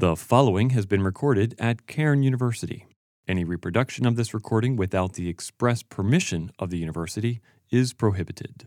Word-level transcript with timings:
The 0.00 0.16
following 0.16 0.70
has 0.70 0.86
been 0.86 1.02
recorded 1.02 1.54
at 1.58 1.86
Cairn 1.86 2.22
University. 2.22 2.86
Any 3.28 3.44
reproduction 3.44 4.06
of 4.06 4.16
this 4.16 4.32
recording 4.32 4.74
without 4.74 5.12
the 5.12 5.28
express 5.28 5.82
permission 5.82 6.52
of 6.58 6.70
the 6.70 6.78
university 6.78 7.42
is 7.70 7.92
prohibited. 7.92 8.66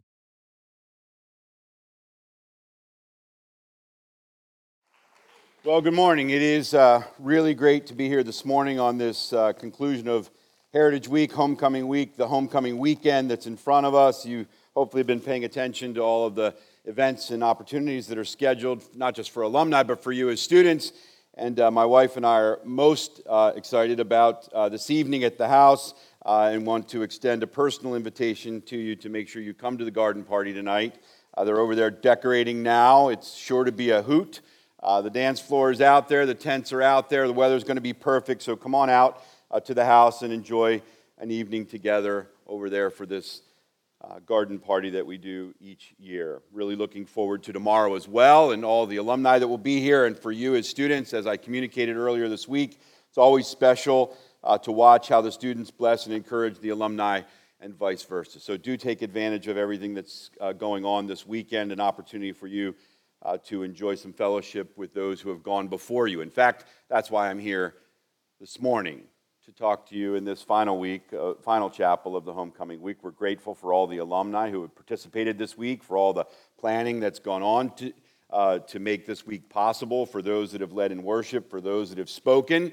Well, 5.63 5.81
good 5.81 5.95
morning. 5.95 6.29
It 6.29 6.43
is 6.43 6.75
uh, 6.75 7.01
really 7.17 7.55
great 7.55 7.87
to 7.87 7.95
be 7.95 8.07
here 8.07 8.21
this 8.21 8.45
morning 8.45 8.79
on 8.79 8.99
this 8.99 9.33
uh, 9.33 9.53
conclusion 9.53 10.07
of 10.07 10.29
Heritage 10.71 11.07
Week, 11.07 11.31
Homecoming 11.31 11.87
Week, 11.87 12.15
the 12.15 12.27
homecoming 12.27 12.77
weekend 12.77 13.31
that's 13.31 13.47
in 13.47 13.57
front 13.57 13.87
of 13.87 13.95
us. 13.95 14.23
You 14.23 14.45
hopefully 14.75 14.99
have 14.99 15.07
been 15.07 15.19
paying 15.19 15.45
attention 15.45 15.95
to 15.95 16.01
all 16.01 16.27
of 16.27 16.35
the 16.35 16.53
events 16.85 17.31
and 17.31 17.43
opportunities 17.43 18.05
that 18.05 18.19
are 18.19 18.25
scheduled, 18.25 18.83
not 18.95 19.15
just 19.15 19.31
for 19.31 19.41
alumni, 19.41 19.81
but 19.81 20.03
for 20.03 20.11
you 20.11 20.29
as 20.29 20.39
students. 20.39 20.93
And 21.35 21.59
uh, 21.59 21.71
my 21.71 21.85
wife 21.85 22.15
and 22.15 22.25
I 22.25 22.39
are 22.39 22.59
most 22.63 23.21
uh, 23.27 23.53
excited 23.55 23.99
about 23.99 24.47
uh, 24.53 24.69
this 24.69 24.91
evening 24.91 25.23
at 25.23 25.37
the 25.37 25.47
house 25.47 25.95
uh, 26.23 26.51
and 26.53 26.65
want 26.65 26.87
to 26.89 27.01
extend 27.01 27.41
a 27.41 27.47
personal 27.47 27.95
invitation 27.95 28.61
to 28.63 28.77
you 28.77 28.95
to 28.97 29.09
make 29.09 29.27
sure 29.27 29.41
you 29.41 29.53
come 29.53 29.77
to 29.79 29.85
the 29.85 29.91
garden 29.91 30.23
party 30.23 30.53
tonight. 30.53 30.99
they're 31.43 31.59
over 31.59 31.73
there 31.73 31.89
decorating 31.89 32.61
now. 32.61 33.09
It's 33.09 33.33
sure 33.33 33.63
to 33.63 33.71
be 33.71 33.89
a 33.89 34.03
hoot. 34.03 34.41
Uh, 34.79 35.01
the 35.01 35.09
dance 35.09 35.39
floor 35.39 35.71
is 35.71 35.81
out 35.81 36.07
there, 36.07 36.25
the 36.25 36.35
tents 36.35 36.71
are 36.71 36.81
out 36.81 37.09
there, 37.09 37.25
the 37.25 37.33
weather's 37.33 37.63
going 37.63 37.77
to 37.77 37.81
be 37.81 37.93
perfect. 37.93 38.43
So 38.43 38.55
come 38.55 38.75
on 38.75 38.89
out 38.89 39.23
uh, 39.49 39.59
to 39.61 39.73
the 39.73 39.85
house 39.85 40.21
and 40.21 40.33
enjoy 40.33 40.81
an 41.17 41.31
evening 41.31 41.65
together 41.65 42.27
over 42.45 42.69
there 42.69 42.89
for 42.89 43.05
this 43.05 43.41
uh, 44.03 44.19
garden 44.19 44.59
party 44.59 44.89
that 44.91 45.05
we 45.05 45.17
do 45.17 45.53
each 45.61 45.93
year. 45.97 46.41
Really 46.51 46.75
looking 46.75 47.05
forward 47.05 47.43
to 47.43 47.53
tomorrow 47.53 47.95
as 47.95 48.07
well 48.07 48.51
and 48.51 48.65
all 48.65 48.85
the 48.85 48.97
alumni 48.97 49.39
that 49.39 49.47
will 49.47 49.57
be 49.57 49.79
here. 49.79 50.05
And 50.05 50.17
for 50.17 50.31
you 50.31 50.55
as 50.55 50.67
students, 50.67 51.13
as 51.13 51.25
I 51.25 51.37
communicated 51.37 51.95
earlier 51.95 52.27
this 52.27 52.47
week, 52.47 52.79
it's 53.07 53.17
always 53.17 53.47
special 53.47 54.17
uh, 54.43 54.57
to 54.59 54.71
watch 54.71 55.07
how 55.07 55.21
the 55.21 55.31
students 55.31 55.71
bless 55.71 56.05
and 56.05 56.13
encourage 56.13 56.59
the 56.59 56.69
alumni 56.69 57.21
and 57.61 57.73
vice 57.73 58.03
versa. 58.03 58.39
So 58.39 58.57
do 58.57 58.75
take 58.75 59.01
advantage 59.01 59.47
of 59.47 59.55
everything 59.55 59.93
that's 59.93 60.31
uh, 60.41 60.51
going 60.51 60.83
on 60.83 61.07
this 61.07 61.25
weekend, 61.25 61.71
an 61.71 61.79
opportunity 61.79 62.33
for 62.33 62.47
you 62.47 62.75
uh, 63.21 63.37
to 63.45 63.63
enjoy 63.63 63.95
some 63.95 64.11
fellowship 64.11 64.77
with 64.77 64.93
those 64.93 65.21
who 65.21 65.29
have 65.29 65.43
gone 65.43 65.69
before 65.69 66.07
you. 66.07 66.19
In 66.19 66.29
fact, 66.29 66.65
that's 66.89 67.09
why 67.09 67.29
I'm 67.29 67.39
here 67.39 67.75
this 68.41 68.59
morning 68.59 69.03
to 69.45 69.51
talk 69.51 69.85
to 69.89 69.95
you 69.95 70.15
in 70.15 70.23
this 70.23 70.41
final 70.41 70.79
week, 70.79 71.11
uh, 71.11 71.33
final 71.33 71.69
chapel 71.69 72.15
of 72.15 72.23
the 72.23 72.31
homecoming 72.31 72.81
week. 72.81 73.03
We're 73.03 73.11
grateful 73.11 73.53
for 73.53 73.73
all 73.73 73.87
the 73.87 73.97
alumni 73.97 74.49
who 74.49 74.61
have 74.61 74.73
participated 74.73 75.37
this 75.37 75.57
week, 75.57 75.83
for 75.83 75.97
all 75.97 76.13
the 76.13 76.25
planning 76.57 77.01
that's 77.01 77.19
gone 77.19 77.43
on 77.43 77.75
to, 77.75 77.93
uh, 78.29 78.59
to 78.59 78.79
make 78.79 79.05
this 79.05 79.27
week 79.27 79.49
possible, 79.49 80.05
for 80.05 80.21
those 80.21 80.53
that 80.53 80.61
have 80.61 80.71
led 80.71 80.93
in 80.93 81.03
worship, 81.03 81.49
for 81.49 81.59
those 81.59 81.89
that 81.89 81.97
have 81.97 82.09
spoken. 82.09 82.71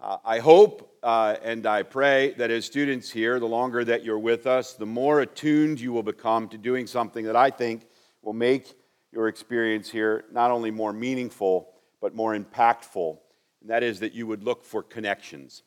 Uh, 0.00 0.16
I 0.24 0.40
hope 0.40 0.98
uh, 1.04 1.36
and 1.44 1.64
I 1.64 1.84
pray 1.84 2.34
that 2.38 2.50
as 2.50 2.64
students 2.64 3.08
here, 3.08 3.38
the 3.38 3.46
longer 3.46 3.84
that 3.84 4.04
you're 4.04 4.18
with 4.18 4.48
us, 4.48 4.72
the 4.72 4.86
more 4.86 5.20
attuned 5.20 5.78
you 5.78 5.92
will 5.92 6.02
become 6.02 6.48
to 6.48 6.58
doing 6.58 6.88
something 6.88 7.24
that 7.26 7.36
I 7.36 7.50
think 7.50 7.86
will 8.22 8.32
make 8.32 8.74
your 9.12 9.28
experience 9.28 9.88
here 9.88 10.24
not 10.32 10.50
only 10.50 10.72
more 10.72 10.92
meaningful, 10.92 11.72
but 12.00 12.16
more 12.16 12.36
impactful. 12.36 13.16
And 13.60 13.70
that 13.70 13.84
is 13.84 14.00
that 14.00 14.12
you 14.12 14.26
would 14.26 14.42
look 14.42 14.64
for 14.64 14.82
connections. 14.82 15.62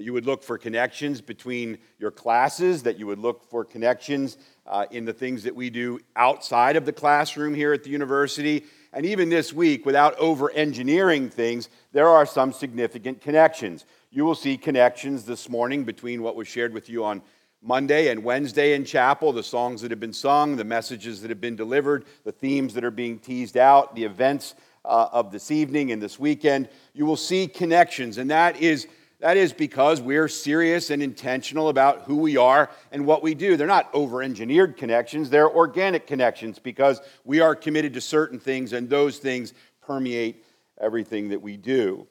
That 0.00 0.04
you 0.04 0.14
would 0.14 0.24
look 0.24 0.42
for 0.42 0.56
connections 0.56 1.20
between 1.20 1.76
your 1.98 2.10
classes, 2.10 2.84
that 2.84 2.98
you 2.98 3.06
would 3.06 3.18
look 3.18 3.44
for 3.50 3.66
connections 3.66 4.38
uh, 4.66 4.86
in 4.90 5.04
the 5.04 5.12
things 5.12 5.42
that 5.42 5.54
we 5.54 5.68
do 5.68 6.00
outside 6.16 6.76
of 6.76 6.86
the 6.86 6.92
classroom 6.94 7.52
here 7.52 7.74
at 7.74 7.84
the 7.84 7.90
university. 7.90 8.64
And 8.94 9.04
even 9.04 9.28
this 9.28 9.52
week, 9.52 9.84
without 9.84 10.16
over 10.16 10.50
engineering 10.52 11.28
things, 11.28 11.68
there 11.92 12.08
are 12.08 12.24
some 12.24 12.50
significant 12.50 13.20
connections. 13.20 13.84
You 14.10 14.24
will 14.24 14.34
see 14.34 14.56
connections 14.56 15.26
this 15.26 15.50
morning 15.50 15.84
between 15.84 16.22
what 16.22 16.34
was 16.34 16.48
shared 16.48 16.72
with 16.72 16.88
you 16.88 17.04
on 17.04 17.20
Monday 17.60 18.08
and 18.08 18.24
Wednesday 18.24 18.72
in 18.72 18.86
chapel, 18.86 19.34
the 19.34 19.42
songs 19.42 19.82
that 19.82 19.90
have 19.90 20.00
been 20.00 20.14
sung, 20.14 20.56
the 20.56 20.64
messages 20.64 21.20
that 21.20 21.28
have 21.28 21.42
been 21.42 21.56
delivered, 21.56 22.06
the 22.24 22.32
themes 22.32 22.72
that 22.72 22.84
are 22.84 22.90
being 22.90 23.18
teased 23.18 23.58
out, 23.58 23.94
the 23.94 24.04
events 24.04 24.54
uh, 24.82 25.08
of 25.12 25.30
this 25.30 25.50
evening 25.50 25.92
and 25.92 26.00
this 26.00 26.18
weekend, 26.18 26.70
you 26.94 27.04
will 27.04 27.18
see 27.18 27.46
connections. 27.46 28.16
And 28.16 28.30
that 28.30 28.56
is, 28.62 28.86
that 29.20 29.36
is 29.36 29.52
because 29.52 30.00
we're 30.00 30.28
serious 30.28 30.90
and 30.90 31.02
intentional 31.02 31.68
about 31.68 32.02
who 32.02 32.16
we 32.16 32.36
are 32.36 32.70
and 32.90 33.06
what 33.06 33.22
we 33.22 33.34
do. 33.34 33.56
They're 33.56 33.66
not 33.66 33.90
over 33.92 34.22
engineered 34.22 34.76
connections, 34.76 35.30
they're 35.30 35.50
organic 35.50 36.06
connections 36.06 36.58
because 36.58 37.00
we 37.24 37.40
are 37.40 37.54
committed 37.54 37.94
to 37.94 38.00
certain 38.00 38.40
things 38.40 38.72
and 38.72 38.88
those 38.88 39.18
things 39.18 39.52
permeate 39.82 40.44
everything 40.80 41.28
that 41.28 41.42
we 41.42 41.56
do. 41.56 42.06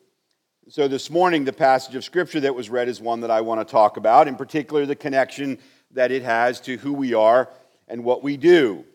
So, 0.69 0.87
this 0.87 1.09
morning, 1.09 1.45
the 1.45 1.53
passage 1.53 1.95
of 1.95 2.03
Scripture 2.03 2.41
that 2.41 2.53
was 2.53 2.69
read 2.69 2.87
is 2.87 3.01
one 3.01 3.21
that 3.21 3.31
I 3.31 3.41
want 3.41 3.59
to 3.59 3.69
talk 3.69 3.97
about, 3.97 4.27
in 4.27 4.35
particular, 4.35 4.85
the 4.85 4.95
connection 4.95 5.57
that 5.91 6.11
it 6.11 6.21
has 6.21 6.61
to 6.61 6.77
who 6.77 6.93
we 6.93 7.15
are 7.15 7.49
and 7.87 8.03
what 8.03 8.21
we 8.21 8.37
do. 8.37 8.85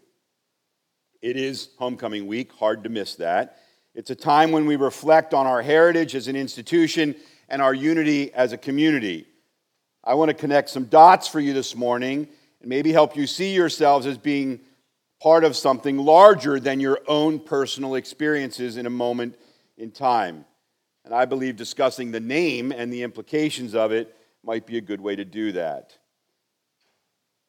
It 1.20 1.36
is 1.36 1.70
homecoming 1.76 2.28
week, 2.28 2.52
hard 2.52 2.84
to 2.84 2.90
miss 2.90 3.16
that. 3.16 3.58
It's 3.92 4.10
a 4.10 4.14
time 4.14 4.52
when 4.52 4.66
we 4.66 4.76
reflect 4.76 5.34
on 5.34 5.46
our 5.46 5.62
heritage 5.62 6.14
as 6.14 6.28
an 6.28 6.36
institution 6.36 7.16
and 7.48 7.62
our 7.62 7.74
unity 7.74 8.32
as 8.32 8.52
a 8.52 8.58
community. 8.58 9.26
I 10.02 10.14
want 10.14 10.28
to 10.28 10.34
connect 10.34 10.70
some 10.70 10.84
dots 10.84 11.28
for 11.28 11.40
you 11.40 11.52
this 11.52 11.74
morning 11.74 12.28
and 12.60 12.68
maybe 12.68 12.92
help 12.92 13.16
you 13.16 13.26
see 13.26 13.54
yourselves 13.54 14.06
as 14.06 14.18
being 14.18 14.60
part 15.20 15.44
of 15.44 15.56
something 15.56 15.96
larger 15.96 16.60
than 16.60 16.80
your 16.80 17.00
own 17.08 17.38
personal 17.40 17.94
experiences 17.94 18.76
in 18.76 18.86
a 18.86 18.90
moment 18.90 19.36
in 19.78 19.90
time. 19.90 20.44
And 21.04 21.14
I 21.14 21.24
believe 21.24 21.56
discussing 21.56 22.10
the 22.10 22.20
name 22.20 22.72
and 22.72 22.92
the 22.92 23.02
implications 23.02 23.74
of 23.74 23.92
it 23.92 24.14
might 24.42 24.66
be 24.66 24.76
a 24.76 24.82
good 24.82 25.00
way 25.00 25.16
to 25.16 25.24
do 25.24 25.52
that. 25.52 25.96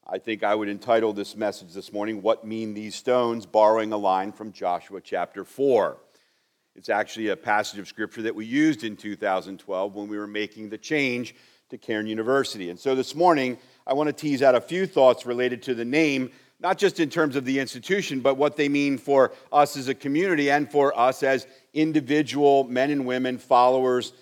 I 0.07 0.19
think 0.19 0.43
I 0.43 0.53
would 0.53 0.69
entitle 0.69 1.13
this 1.13 1.35
message 1.35 1.73
this 1.73 1.91
morning, 1.91 2.21
What 2.21 2.45
Mean 2.45 2.73
These 2.73 2.95
Stones? 2.95 3.45
borrowing 3.45 3.91
a 3.91 3.97
line 3.97 4.31
from 4.31 4.51
Joshua 4.51 5.01
chapter 5.01 5.43
4. 5.43 5.97
It's 6.75 6.89
actually 6.89 7.29
a 7.29 7.37
passage 7.37 7.79
of 7.79 7.87
scripture 7.87 8.21
that 8.23 8.35
we 8.35 8.45
used 8.45 8.83
in 8.83 8.97
2012 8.97 9.95
when 9.95 10.07
we 10.09 10.17
were 10.17 10.27
making 10.27 10.69
the 10.69 10.77
change 10.77 11.33
to 11.69 11.77
Cairn 11.77 12.05
University. 12.05 12.69
And 12.69 12.77
so 12.77 12.95
this 12.95 13.15
morning, 13.15 13.57
I 13.87 13.93
want 13.93 14.07
to 14.07 14.13
tease 14.13 14.41
out 14.41 14.55
a 14.55 14.61
few 14.61 14.85
thoughts 14.85 15.25
related 15.25 15.63
to 15.63 15.73
the 15.73 15.85
name 15.85 16.31
not 16.59 16.77
just 16.77 16.99
in 16.99 17.09
terms 17.09 17.35
of 17.35 17.45
the 17.45 17.59
institution, 17.59 18.21
but 18.21 18.37
what 18.37 18.55
they 18.55 18.69
mean 18.69 18.97
for 18.97 19.33
us 19.51 19.75
as 19.77 19.87
a 19.87 19.93
community 19.93 20.49
and 20.49 20.71
for 20.71 20.97
us 20.97 21.21
as 21.21 21.47
individual 21.73 22.63
men 22.65 22.89
and 22.91 23.05
women 23.05 23.37
followers 23.37 24.13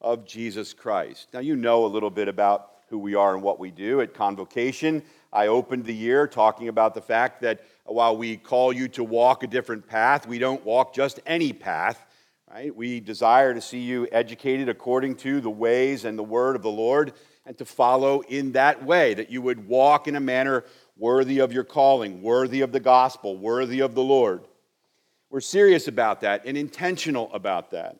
of 0.00 0.24
Jesus 0.26 0.72
Christ. 0.72 1.28
Now, 1.32 1.40
you 1.40 1.56
know 1.56 1.84
a 1.84 1.88
little 1.88 2.10
bit 2.10 2.28
about 2.28 2.70
who 2.88 2.98
we 2.98 3.14
are 3.14 3.34
and 3.34 3.42
what 3.42 3.58
we 3.58 3.70
do 3.70 4.00
at 4.00 4.14
Convocation. 4.14 5.02
I 5.32 5.48
opened 5.48 5.84
the 5.84 5.94
year 5.94 6.26
talking 6.26 6.68
about 6.68 6.94
the 6.94 7.00
fact 7.00 7.42
that 7.42 7.60
while 7.94 8.16
we 8.16 8.36
call 8.36 8.72
you 8.72 8.88
to 8.88 9.04
walk 9.04 9.42
a 9.42 9.46
different 9.46 9.86
path, 9.86 10.26
we 10.26 10.38
don't 10.38 10.64
walk 10.64 10.94
just 10.94 11.20
any 11.26 11.52
path. 11.52 12.04
Right? 12.50 12.74
We 12.74 12.98
desire 12.98 13.54
to 13.54 13.60
see 13.60 13.78
you 13.78 14.08
educated 14.10 14.68
according 14.68 15.16
to 15.16 15.40
the 15.40 15.50
ways 15.50 16.04
and 16.04 16.18
the 16.18 16.24
word 16.24 16.56
of 16.56 16.62
the 16.62 16.70
Lord 16.70 17.12
and 17.46 17.56
to 17.58 17.64
follow 17.64 18.20
in 18.22 18.52
that 18.52 18.84
way, 18.84 19.14
that 19.14 19.30
you 19.30 19.40
would 19.40 19.68
walk 19.68 20.08
in 20.08 20.16
a 20.16 20.20
manner 20.20 20.64
worthy 20.96 21.38
of 21.38 21.52
your 21.52 21.64
calling, 21.64 22.22
worthy 22.22 22.60
of 22.60 22.72
the 22.72 22.80
gospel, 22.80 23.36
worthy 23.36 23.80
of 23.80 23.94
the 23.94 24.02
Lord. 24.02 24.42
We're 25.30 25.40
serious 25.40 25.86
about 25.86 26.22
that 26.22 26.42
and 26.44 26.56
intentional 26.56 27.32
about 27.32 27.70
that. 27.70 27.99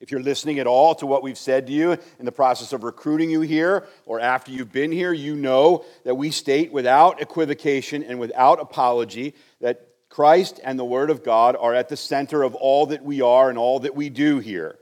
If 0.00 0.10
you're 0.10 0.20
listening 0.20 0.58
at 0.58 0.66
all 0.66 0.94
to 0.96 1.06
what 1.06 1.22
we've 1.22 1.38
said 1.38 1.66
to 1.66 1.72
you 1.72 1.92
in 2.18 2.24
the 2.24 2.32
process 2.32 2.72
of 2.72 2.84
recruiting 2.84 3.30
you 3.30 3.40
here 3.40 3.86
or 4.06 4.20
after 4.20 4.50
you've 4.50 4.72
been 4.72 4.92
here, 4.92 5.12
you 5.12 5.34
know 5.34 5.84
that 6.04 6.16
we 6.16 6.30
state 6.30 6.72
without 6.72 7.22
equivocation 7.22 8.02
and 8.02 8.18
without 8.18 8.60
apology 8.60 9.34
that 9.60 9.88
Christ 10.10 10.60
and 10.62 10.78
the 10.78 10.84
Word 10.84 11.10
of 11.10 11.24
God 11.24 11.56
are 11.58 11.74
at 11.74 11.88
the 11.88 11.96
center 11.96 12.42
of 12.42 12.54
all 12.54 12.86
that 12.86 13.02
we 13.02 13.20
are 13.20 13.48
and 13.48 13.58
all 13.58 13.80
that 13.80 13.94
we 13.94 14.10
do 14.10 14.38
here. 14.40 14.78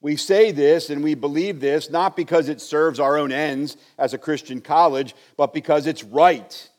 We 0.00 0.16
say 0.16 0.50
this 0.50 0.90
and 0.90 1.02
we 1.02 1.14
believe 1.14 1.60
this 1.60 1.90
not 1.90 2.16
because 2.16 2.48
it 2.48 2.60
serves 2.60 3.00
our 3.00 3.16
own 3.16 3.32
ends 3.32 3.76
as 3.98 4.14
a 4.14 4.18
Christian 4.18 4.60
college, 4.60 5.14
but 5.36 5.54
because 5.54 5.86
it's 5.86 6.04
right 6.04 6.70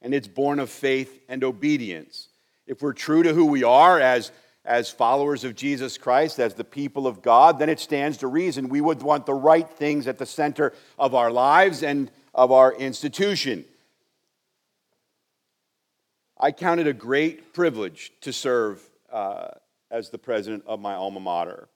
and 0.00 0.14
it's 0.14 0.28
born 0.28 0.58
of 0.58 0.70
faith 0.70 1.20
and 1.28 1.44
obedience. 1.44 2.28
If 2.66 2.82
we're 2.82 2.92
true 2.92 3.22
to 3.22 3.34
who 3.34 3.46
we 3.46 3.64
are 3.64 3.98
as, 3.98 4.30
as 4.68 4.90
followers 4.90 5.44
of 5.44 5.56
Jesus 5.56 5.96
Christ, 5.96 6.38
as 6.38 6.52
the 6.52 6.62
people 6.62 7.06
of 7.06 7.22
God, 7.22 7.58
then 7.58 7.70
it 7.70 7.80
stands 7.80 8.18
to 8.18 8.26
reason 8.26 8.68
we 8.68 8.82
would 8.82 9.02
want 9.02 9.24
the 9.24 9.32
right 9.32 9.68
things 9.68 10.06
at 10.06 10.18
the 10.18 10.26
center 10.26 10.74
of 10.98 11.14
our 11.14 11.30
lives 11.30 11.82
and 11.82 12.10
of 12.34 12.52
our 12.52 12.74
institution. 12.74 13.64
I 16.38 16.52
count 16.52 16.80
it 16.80 16.86
a 16.86 16.92
great 16.92 17.54
privilege 17.54 18.12
to 18.20 18.32
serve 18.32 18.82
uh, 19.10 19.48
as 19.90 20.10
the 20.10 20.18
president 20.18 20.64
of 20.66 20.80
my 20.80 20.94
alma 20.94 21.18
mater. 21.18 21.70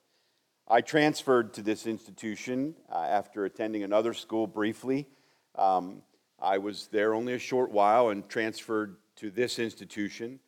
I 0.69 0.83
transferred 0.83 1.55
to 1.55 1.63
this 1.63 1.87
institution 1.87 2.75
uh, 2.91 2.99
after 2.99 3.47
attending 3.47 3.85
another 3.85 4.13
school 4.13 4.47
briefly. 4.47 5.09
Um, 5.55 6.03
I 6.39 6.59
was 6.59 6.89
there 6.93 7.15
only 7.15 7.33
a 7.33 7.39
short 7.39 7.71
while 7.71 8.11
and 8.11 8.29
transferred 8.29 8.97
to 9.17 9.31
this 9.31 9.59
institution 9.59 10.41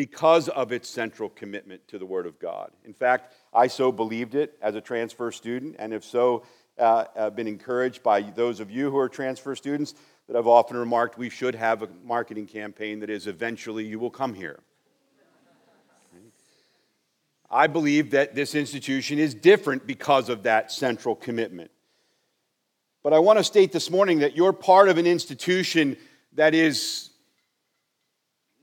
because 0.00 0.48
of 0.48 0.72
its 0.72 0.88
central 0.88 1.28
commitment 1.28 1.86
to 1.86 1.98
the 1.98 2.06
Word 2.06 2.24
of 2.24 2.38
God. 2.38 2.70
In 2.86 2.94
fact, 2.94 3.34
I 3.52 3.66
so 3.66 3.92
believed 3.92 4.34
it 4.34 4.56
as 4.62 4.74
a 4.74 4.80
transfer 4.80 5.30
student, 5.30 5.76
and 5.78 5.92
if 5.92 6.06
so, 6.06 6.44
uh, 6.78 7.04
uh, 7.14 7.28
been 7.28 7.46
encouraged 7.46 8.02
by 8.02 8.22
those 8.22 8.60
of 8.60 8.70
you 8.70 8.90
who 8.90 8.96
are 8.96 9.10
transfer 9.10 9.54
students 9.54 9.94
that 10.26 10.38
I've 10.38 10.46
often 10.46 10.78
remarked 10.78 11.18
we 11.18 11.28
should 11.28 11.54
have 11.54 11.82
a 11.82 11.88
marketing 12.02 12.46
campaign 12.46 13.00
that 13.00 13.10
is 13.10 13.26
eventually 13.26 13.84
you 13.84 13.98
will 13.98 14.08
come 14.08 14.32
here. 14.32 14.60
I 17.50 17.66
believe 17.66 18.12
that 18.12 18.34
this 18.34 18.54
institution 18.54 19.18
is 19.18 19.34
different 19.34 19.86
because 19.86 20.30
of 20.30 20.44
that 20.44 20.72
central 20.72 21.14
commitment. 21.14 21.70
But 23.02 23.12
I 23.12 23.18
want 23.18 23.38
to 23.38 23.44
state 23.44 23.70
this 23.70 23.90
morning 23.90 24.20
that 24.20 24.34
you're 24.34 24.54
part 24.54 24.88
of 24.88 24.96
an 24.96 25.06
institution 25.06 25.98
that 26.36 26.54
is 26.54 27.09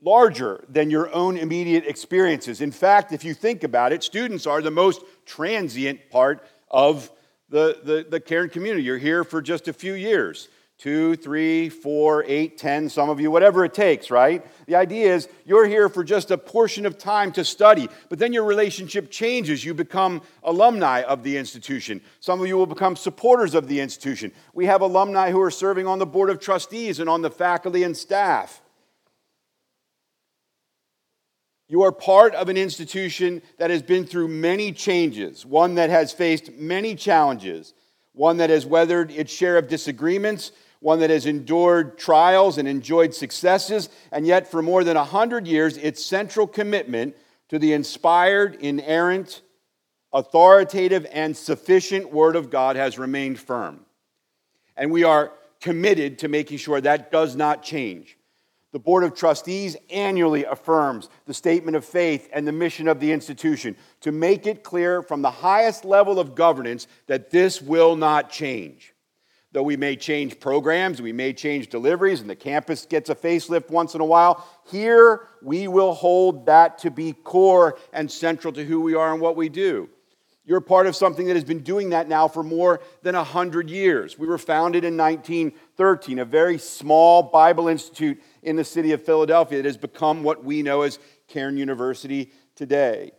larger 0.02 0.64
than 0.68 0.90
your 0.90 1.12
own 1.12 1.36
immediate 1.36 1.84
experiences. 1.86 2.60
In 2.60 2.70
fact, 2.70 3.12
if 3.12 3.24
you 3.24 3.34
think 3.34 3.64
about 3.64 3.92
it, 3.92 4.02
students 4.02 4.46
are 4.46 4.62
the 4.62 4.70
most 4.70 5.02
transient 5.26 6.10
part 6.10 6.46
of 6.70 7.10
the, 7.48 7.80
the, 7.82 8.06
the 8.08 8.48
community. 8.48 8.82
You're 8.82 8.98
here 8.98 9.24
for 9.24 9.42
just 9.42 9.68
a 9.68 9.72
few 9.72 9.94
years 9.94 10.48
two, 10.78 11.16
three, 11.16 11.68
four, 11.68 12.24
eight, 12.28 12.56
ten, 12.56 12.88
some 12.88 13.10
of 13.10 13.18
you, 13.20 13.32
whatever 13.32 13.64
it 13.64 13.74
takes, 13.74 14.12
right? 14.12 14.46
The 14.66 14.76
idea 14.76 15.12
is 15.12 15.28
you're 15.44 15.66
here 15.66 15.88
for 15.88 16.04
just 16.04 16.30
a 16.30 16.38
portion 16.38 16.86
of 16.86 16.96
time 16.96 17.32
to 17.32 17.44
study, 17.44 17.88
but 18.08 18.20
then 18.20 18.32
your 18.32 18.44
relationship 18.44 19.10
changes. 19.10 19.64
You 19.64 19.74
become 19.74 20.22
alumni 20.44 21.02
of 21.02 21.24
the 21.24 21.36
institution. 21.36 22.00
Some 22.20 22.40
of 22.40 22.46
you 22.46 22.56
will 22.56 22.66
become 22.66 22.94
supporters 22.94 23.54
of 23.54 23.66
the 23.66 23.80
institution. 23.80 24.30
We 24.54 24.66
have 24.66 24.80
alumni 24.80 25.32
who 25.32 25.42
are 25.42 25.50
serving 25.50 25.88
on 25.88 25.98
the 25.98 26.06
board 26.06 26.30
of 26.30 26.38
trustees 26.38 27.00
and 27.00 27.10
on 27.10 27.22
the 27.22 27.30
faculty 27.30 27.82
and 27.82 27.96
staff. 27.96 28.62
You 31.68 31.82
are 31.82 31.92
part 31.92 32.34
of 32.34 32.48
an 32.48 32.56
institution 32.56 33.42
that 33.58 33.70
has 33.70 33.82
been 33.82 34.06
through 34.06 34.28
many 34.28 34.72
changes, 34.72 35.44
one 35.44 35.74
that 35.74 35.90
has 35.90 36.12
faced 36.12 36.52
many 36.52 36.94
challenges, 36.94 37.74
one 38.12 38.38
that 38.38 38.50
has 38.50 38.64
weathered 38.64 39.10
its 39.10 39.32
share 39.32 39.58
of 39.58 39.68
disagreements, 39.68 40.50
one 40.80 41.00
that 41.00 41.10
has 41.10 41.26
endured 41.26 41.98
trials 41.98 42.58
and 42.58 42.66
enjoyed 42.66 43.14
successes, 43.14 43.88
and 44.12 44.26
yet 44.26 44.50
for 44.50 44.62
more 44.62 44.82
than 44.82 44.96
100 44.96 45.46
years, 45.46 45.76
its 45.76 46.04
central 46.04 46.46
commitment 46.46 47.16
to 47.48 47.58
the 47.58 47.72
inspired, 47.72 48.56
inerrant, 48.56 49.42
authoritative, 50.12 51.06
and 51.12 51.36
sufficient 51.36 52.12
Word 52.12 52.36
of 52.36 52.50
God 52.50 52.76
has 52.76 52.98
remained 52.98 53.38
firm. 53.38 53.84
And 54.76 54.90
we 54.90 55.04
are 55.04 55.32
committed 55.60 56.18
to 56.20 56.28
making 56.28 56.58
sure 56.58 56.80
that 56.80 57.10
does 57.10 57.36
not 57.36 57.62
change. 57.62 58.17
The 58.72 58.78
Board 58.78 59.02
of 59.02 59.14
Trustees 59.14 59.76
annually 59.88 60.44
affirms 60.44 61.08
the 61.24 61.32
statement 61.32 61.76
of 61.76 61.86
faith 61.86 62.28
and 62.32 62.46
the 62.46 62.52
mission 62.52 62.86
of 62.86 63.00
the 63.00 63.12
institution 63.12 63.76
to 64.02 64.12
make 64.12 64.46
it 64.46 64.62
clear 64.62 65.02
from 65.02 65.22
the 65.22 65.30
highest 65.30 65.86
level 65.86 66.20
of 66.20 66.34
governance 66.34 66.86
that 67.06 67.30
this 67.30 67.62
will 67.62 67.96
not 67.96 68.30
change. 68.30 68.92
Though 69.52 69.62
we 69.62 69.78
may 69.78 69.96
change 69.96 70.38
programs, 70.38 71.00
we 71.00 71.14
may 71.14 71.32
change 71.32 71.68
deliveries, 71.68 72.20
and 72.20 72.28
the 72.28 72.36
campus 72.36 72.84
gets 72.84 73.08
a 73.08 73.14
facelift 73.14 73.70
once 73.70 73.94
in 73.94 74.02
a 74.02 74.04
while, 74.04 74.46
here 74.70 75.28
we 75.42 75.66
will 75.68 75.94
hold 75.94 76.44
that 76.46 76.76
to 76.80 76.90
be 76.90 77.14
core 77.14 77.78
and 77.94 78.10
central 78.10 78.52
to 78.52 78.64
who 78.64 78.82
we 78.82 78.94
are 78.94 79.12
and 79.12 79.22
what 79.22 79.36
we 79.36 79.48
do. 79.48 79.88
You're 80.48 80.62
part 80.62 80.86
of 80.86 80.96
something 80.96 81.26
that 81.26 81.34
has 81.34 81.44
been 81.44 81.62
doing 81.62 81.90
that 81.90 82.08
now 82.08 82.26
for 82.26 82.42
more 82.42 82.80
than 83.02 83.14
100 83.14 83.68
years. 83.68 84.18
We 84.18 84.26
were 84.26 84.38
founded 84.38 84.82
in 84.82 84.96
1913, 84.96 86.20
a 86.20 86.24
very 86.24 86.56
small 86.56 87.22
Bible 87.22 87.68
institute 87.68 88.18
in 88.42 88.56
the 88.56 88.64
city 88.64 88.92
of 88.92 89.04
Philadelphia 89.04 89.58
that 89.58 89.68
has 89.68 89.76
become 89.76 90.22
what 90.22 90.42
we 90.42 90.62
know 90.62 90.80
as 90.82 91.00
Cairn 91.26 91.58
University 91.58 92.32
today. 92.56 93.12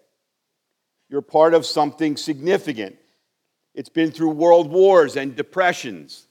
You're 1.08 1.22
part 1.22 1.54
of 1.54 1.68
something 1.68 2.18
significant. 2.18 2.98
It's 3.76 3.90
been 3.90 4.10
through 4.10 4.32
world 4.32 4.72
wars 4.72 5.16
and 5.16 5.36
depressions, 5.36 6.28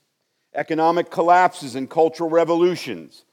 economic 0.52 1.12
collapses 1.12 1.76
and 1.76 1.88
cultural 1.88 2.28
revolutions. 2.28 3.24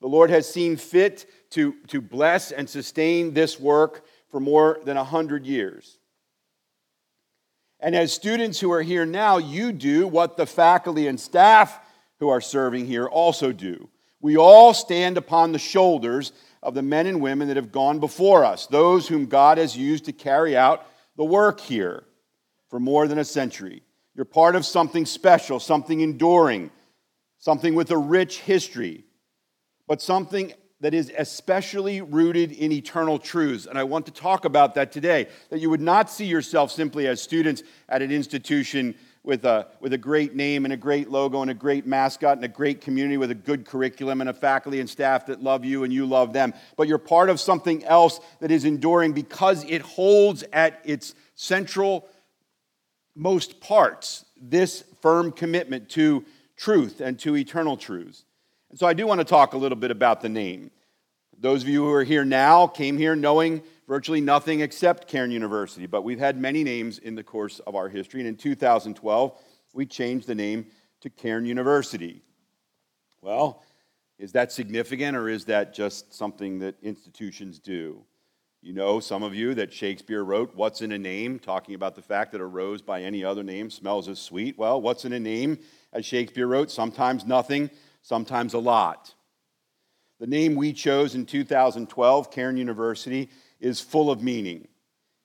The 0.00 0.06
Lord 0.06 0.30
has 0.30 0.48
seen 0.48 0.76
fit 0.76 1.28
to, 1.50 1.74
to 1.88 2.00
bless 2.00 2.52
and 2.52 2.70
sustain 2.70 3.34
this 3.34 3.58
work 3.58 4.04
for 4.30 4.38
more 4.38 4.78
than 4.84 4.96
100 4.96 5.44
years. 5.44 5.96
And 7.80 7.96
as 7.96 8.12
students 8.12 8.60
who 8.60 8.70
are 8.72 8.82
here 8.82 9.06
now, 9.06 9.38
you 9.38 9.72
do 9.72 10.06
what 10.06 10.36
the 10.36 10.46
faculty 10.46 11.06
and 11.06 11.18
staff 11.18 11.78
who 12.18 12.28
are 12.28 12.40
serving 12.40 12.86
here 12.86 13.06
also 13.06 13.52
do. 13.52 13.88
We 14.20 14.36
all 14.36 14.74
stand 14.74 15.16
upon 15.16 15.52
the 15.52 15.58
shoulders 15.58 16.32
of 16.62 16.74
the 16.74 16.82
men 16.82 17.06
and 17.06 17.22
women 17.22 17.48
that 17.48 17.56
have 17.56 17.72
gone 17.72 17.98
before 17.98 18.44
us, 18.44 18.66
those 18.66 19.08
whom 19.08 19.26
God 19.26 19.56
has 19.56 19.76
used 19.76 20.04
to 20.04 20.12
carry 20.12 20.56
out 20.56 20.86
the 21.16 21.24
work 21.24 21.58
here 21.58 22.04
for 22.68 22.78
more 22.78 23.08
than 23.08 23.18
a 23.18 23.24
century. 23.24 23.82
You're 24.14 24.26
part 24.26 24.56
of 24.56 24.66
something 24.66 25.06
special, 25.06 25.58
something 25.58 26.00
enduring, 26.00 26.70
something 27.38 27.74
with 27.74 27.90
a 27.90 27.96
rich 27.96 28.40
history, 28.40 29.04
but 29.88 30.02
something 30.02 30.52
that 30.80 30.94
is 30.94 31.12
especially 31.16 32.00
rooted 32.00 32.52
in 32.52 32.72
eternal 32.72 33.18
truths. 33.18 33.66
And 33.66 33.78
I 33.78 33.84
want 33.84 34.06
to 34.06 34.12
talk 34.12 34.44
about 34.44 34.74
that 34.76 34.92
today. 34.92 35.28
That 35.50 35.60
you 35.60 35.70
would 35.70 35.80
not 35.80 36.10
see 36.10 36.24
yourself 36.24 36.70
simply 36.70 37.06
as 37.06 37.22
students 37.22 37.62
at 37.88 38.02
an 38.02 38.10
institution 38.10 38.94
with 39.22 39.44
a, 39.44 39.66
with 39.80 39.92
a 39.92 39.98
great 39.98 40.34
name 40.34 40.64
and 40.64 40.72
a 40.72 40.78
great 40.78 41.10
logo 41.10 41.42
and 41.42 41.50
a 41.50 41.54
great 41.54 41.86
mascot 41.86 42.36
and 42.36 42.44
a 42.44 42.48
great 42.48 42.80
community 42.80 43.18
with 43.18 43.30
a 43.30 43.34
good 43.34 43.66
curriculum 43.66 44.22
and 44.22 44.30
a 44.30 44.32
faculty 44.32 44.80
and 44.80 44.88
staff 44.88 45.26
that 45.26 45.42
love 45.42 45.64
you 45.64 45.84
and 45.84 45.92
you 45.92 46.06
love 46.06 46.32
them. 46.32 46.54
But 46.76 46.88
you're 46.88 46.98
part 46.98 47.28
of 47.28 47.38
something 47.38 47.84
else 47.84 48.18
that 48.40 48.50
is 48.50 48.64
enduring 48.64 49.12
because 49.12 49.64
it 49.64 49.82
holds 49.82 50.42
at 50.52 50.80
its 50.84 51.14
central 51.34 52.08
most 53.14 53.60
parts 53.60 54.24
this 54.40 54.84
firm 55.02 55.32
commitment 55.32 55.90
to 55.90 56.24
truth 56.56 57.00
and 57.00 57.18
to 57.18 57.36
eternal 57.36 57.76
truths. 57.76 58.24
And 58.70 58.78
so 58.78 58.86
I 58.86 58.92
do 58.92 59.06
want 59.06 59.20
to 59.20 59.24
talk 59.24 59.52
a 59.52 59.58
little 59.58 59.76
bit 59.76 59.90
about 59.90 60.20
the 60.20 60.28
name. 60.28 60.70
Those 61.36 61.62
of 61.62 61.68
you 61.68 61.84
who 61.84 61.92
are 61.92 62.04
here 62.04 62.24
now 62.24 62.66
came 62.66 62.96
here 62.96 63.16
knowing 63.16 63.62
virtually 63.88 64.20
nothing 64.20 64.60
except 64.60 65.08
Cairn 65.08 65.32
University, 65.32 65.86
but 65.86 66.02
we've 66.02 66.20
had 66.20 66.38
many 66.38 66.62
names 66.62 66.98
in 66.98 67.16
the 67.16 67.24
course 67.24 67.58
of 67.60 67.74
our 67.74 67.88
history. 67.88 68.20
And 68.20 68.28
in 68.28 68.36
2012, 68.36 69.36
we 69.74 69.86
changed 69.86 70.28
the 70.28 70.34
name 70.34 70.66
to 71.00 71.10
Cairn 71.10 71.46
University. 71.46 72.22
Well, 73.20 73.64
is 74.18 74.32
that 74.32 74.52
significant 74.52 75.16
or 75.16 75.28
is 75.28 75.46
that 75.46 75.74
just 75.74 76.14
something 76.14 76.60
that 76.60 76.76
institutions 76.82 77.58
do? 77.58 78.04
You 78.62 78.74
know, 78.74 79.00
some 79.00 79.22
of 79.22 79.34
you, 79.34 79.54
that 79.54 79.72
Shakespeare 79.72 80.22
wrote, 80.22 80.54
What's 80.54 80.82
in 80.82 80.92
a 80.92 80.98
name? 80.98 81.38
talking 81.38 81.74
about 81.74 81.96
the 81.96 82.02
fact 82.02 82.32
that 82.32 82.42
a 82.42 82.46
rose 82.46 82.82
by 82.82 83.02
any 83.02 83.24
other 83.24 83.42
name 83.42 83.70
smells 83.70 84.06
as 84.06 84.18
sweet. 84.18 84.58
Well, 84.58 84.80
what's 84.80 85.06
in 85.06 85.14
a 85.14 85.20
name? 85.20 85.58
As 85.94 86.04
Shakespeare 86.04 86.46
wrote, 86.46 86.70
sometimes 86.70 87.24
nothing, 87.24 87.70
sometimes 88.02 88.54
a 88.54 88.58
lot. 88.58 89.14
The 90.18 90.26
name 90.26 90.54
we 90.54 90.72
chose 90.72 91.14
in 91.14 91.24
2012, 91.24 92.30
Cairn 92.30 92.56
University, 92.56 93.30
is 93.58 93.80
full 93.80 94.10
of 94.10 94.22
meaning. 94.22 94.68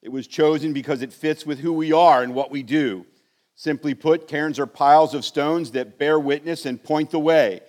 It 0.02 0.12
was 0.12 0.28
chosen 0.28 0.72
because 0.72 1.02
it 1.02 1.12
fits 1.12 1.46
with 1.46 1.60
who 1.60 1.74
we 1.74 1.92
are 1.92 2.24
and 2.24 2.34
what 2.34 2.52
we 2.52 2.64
do. 2.64 3.06
Simply 3.56 3.94
put, 3.94 4.28
cairns 4.28 4.60
are 4.60 4.68
piles 4.68 5.14
of 5.14 5.26
stones 5.26 5.72
that 5.72 5.98
bear 5.98 6.20
witness 6.20 6.66
and 6.66 6.82
point 6.82 7.12
the 7.12 7.20
way. 7.20 7.62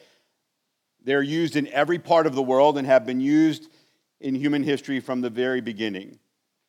They're 1.03 1.23
used 1.23 1.57
in 1.57 1.69
every 1.69 1.99
part 1.99 2.27
of 2.27 2.35
the 2.35 2.43
world 2.43 2.77
and 2.77 2.87
have 2.87 3.07
been 3.07 3.21
used 3.21 3.69
in 4.21 4.35
human 4.35 4.65
history 4.65 5.01
from 5.01 5.21
the 5.21 5.31
very 5.31 5.61
beginning. 5.61 6.19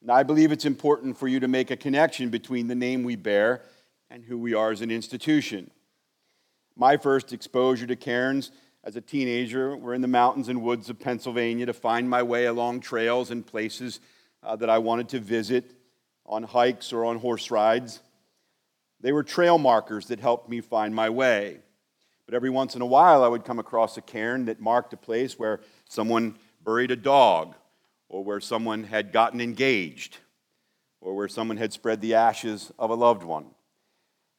And 0.01 0.11
I 0.11 0.23
believe 0.23 0.51
it's 0.51 0.65
important 0.65 1.17
for 1.17 1.27
you 1.27 1.39
to 1.39 1.47
make 1.47 1.71
a 1.71 1.75
connection 1.75 2.29
between 2.29 2.67
the 2.67 2.75
name 2.75 3.03
we 3.03 3.15
bear 3.15 3.63
and 4.09 4.23
who 4.23 4.37
we 4.37 4.53
are 4.53 4.71
as 4.71 4.81
an 4.81 4.91
institution. 4.91 5.71
My 6.79 6.95
first 6.95 7.33
exposure 7.33 7.87
to 7.87 7.95
cairns 7.95 8.51
as 8.83 8.95
a 8.95 9.01
teenager 9.01 9.75
were 9.75 9.95
in 9.95 10.01
the 10.01 10.07
mountains 10.07 10.47
and 10.47 10.61
woods 10.61 10.91
of 10.91 10.99
Pennsylvania 10.99 11.65
to 11.65 11.73
find 11.73 12.07
my 12.07 12.21
way 12.21 12.45
along 12.45 12.81
trails 12.81 13.31
and 13.31 13.43
places 13.43 13.99
uh, 14.43 14.55
that 14.57 14.69
I 14.69 14.77
wanted 14.77 15.09
to 15.09 15.19
visit 15.19 15.71
on 16.27 16.43
hikes 16.43 16.93
or 16.93 17.03
on 17.03 17.17
horse 17.17 17.49
rides. 17.49 18.01
They 19.01 19.11
were 19.11 19.23
trail 19.23 19.57
markers 19.57 20.05
that 20.07 20.19
helped 20.19 20.49
me 20.49 20.61
find 20.61 20.93
my 20.93 21.09
way. 21.09 21.61
But 22.27 22.35
every 22.35 22.51
once 22.51 22.75
in 22.75 22.83
a 22.83 22.85
while, 22.85 23.23
I 23.23 23.27
would 23.27 23.43
come 23.43 23.57
across 23.57 23.97
a 23.97 24.01
cairn 24.01 24.45
that 24.45 24.61
marked 24.61 24.93
a 24.93 24.97
place 24.97 25.39
where 25.39 25.61
someone 25.89 26.35
buried 26.63 26.91
a 26.91 26.95
dog, 26.95 27.55
or 28.07 28.23
where 28.23 28.39
someone 28.39 28.83
had 28.83 29.11
gotten 29.11 29.41
engaged, 29.41 30.17
or 31.01 31.15
where 31.15 31.27
someone 31.27 31.57
had 31.57 31.73
spread 31.73 32.01
the 32.01 32.13
ashes 32.13 32.71
of 32.77 32.91
a 32.91 32.95
loved 32.95 33.23
one. 33.23 33.47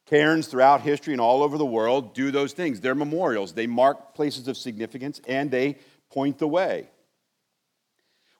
Cairns 0.09 0.47
throughout 0.47 0.81
history 0.81 1.13
and 1.13 1.21
all 1.21 1.43
over 1.43 1.57
the 1.57 1.65
world 1.65 2.15
do 2.15 2.31
those 2.31 2.53
things. 2.53 2.81
They're 2.81 2.95
memorials, 2.95 3.53
they 3.53 3.67
mark 3.67 4.15
places 4.15 4.47
of 4.47 4.57
significance, 4.57 5.21
and 5.27 5.51
they 5.51 5.77
point 6.09 6.39
the 6.39 6.47
way. 6.47 6.89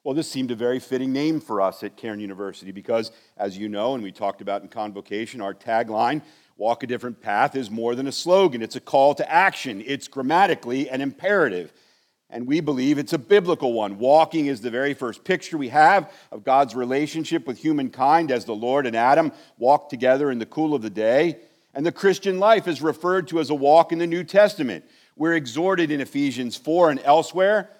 Well, 0.02 0.14
this 0.14 0.28
seemed 0.28 0.50
a 0.50 0.56
very 0.56 0.80
fitting 0.80 1.12
name 1.12 1.40
for 1.40 1.60
us 1.60 1.84
at 1.84 1.96
Cairn 1.96 2.18
University 2.18 2.72
because, 2.72 3.12
as 3.36 3.56
you 3.56 3.68
know, 3.68 3.94
and 3.94 4.02
we 4.02 4.10
talked 4.10 4.40
about 4.40 4.62
in 4.62 4.68
convocation, 4.68 5.40
our 5.40 5.54
tagline, 5.54 6.22
Walk 6.56 6.82
a 6.82 6.86
Different 6.86 7.20
Path, 7.20 7.54
is 7.54 7.70
more 7.70 7.94
than 7.94 8.08
a 8.08 8.12
slogan. 8.12 8.62
It's 8.62 8.76
a 8.76 8.80
call 8.80 9.14
to 9.14 9.30
action. 9.30 9.82
It's 9.86 10.08
grammatically 10.08 10.88
an 10.88 11.00
imperative. 11.00 11.72
And 12.30 12.46
we 12.46 12.60
believe 12.60 12.98
it's 12.98 13.12
a 13.12 13.18
biblical 13.18 13.72
one. 13.74 13.98
Walking 13.98 14.46
is 14.46 14.60
the 14.60 14.70
very 14.70 14.94
first 14.94 15.22
picture 15.22 15.58
we 15.58 15.68
have 15.68 16.12
of 16.32 16.44
God's 16.44 16.74
relationship 16.74 17.46
with 17.46 17.58
humankind 17.58 18.32
as 18.32 18.44
the 18.44 18.54
Lord 18.54 18.86
and 18.86 18.96
Adam 18.96 19.32
walked 19.58 19.90
together 19.90 20.30
in 20.30 20.38
the 20.38 20.46
cool 20.46 20.74
of 20.74 20.82
the 20.82 20.90
day. 20.90 21.38
And 21.74 21.86
the 21.86 21.92
Christian 21.92 22.38
life 22.38 22.66
is 22.66 22.82
referred 22.82 23.28
to 23.28 23.40
as 23.40 23.50
a 23.50 23.54
walk 23.54 23.92
in 23.92 23.98
the 23.98 24.06
New 24.06 24.24
Testament. 24.24 24.84
We're 25.16 25.34
exhorted 25.34 25.90
in 25.90 26.00
Ephesians 26.00 26.56
4 26.56 26.90
and 26.90 27.00
elsewhere 27.04 27.70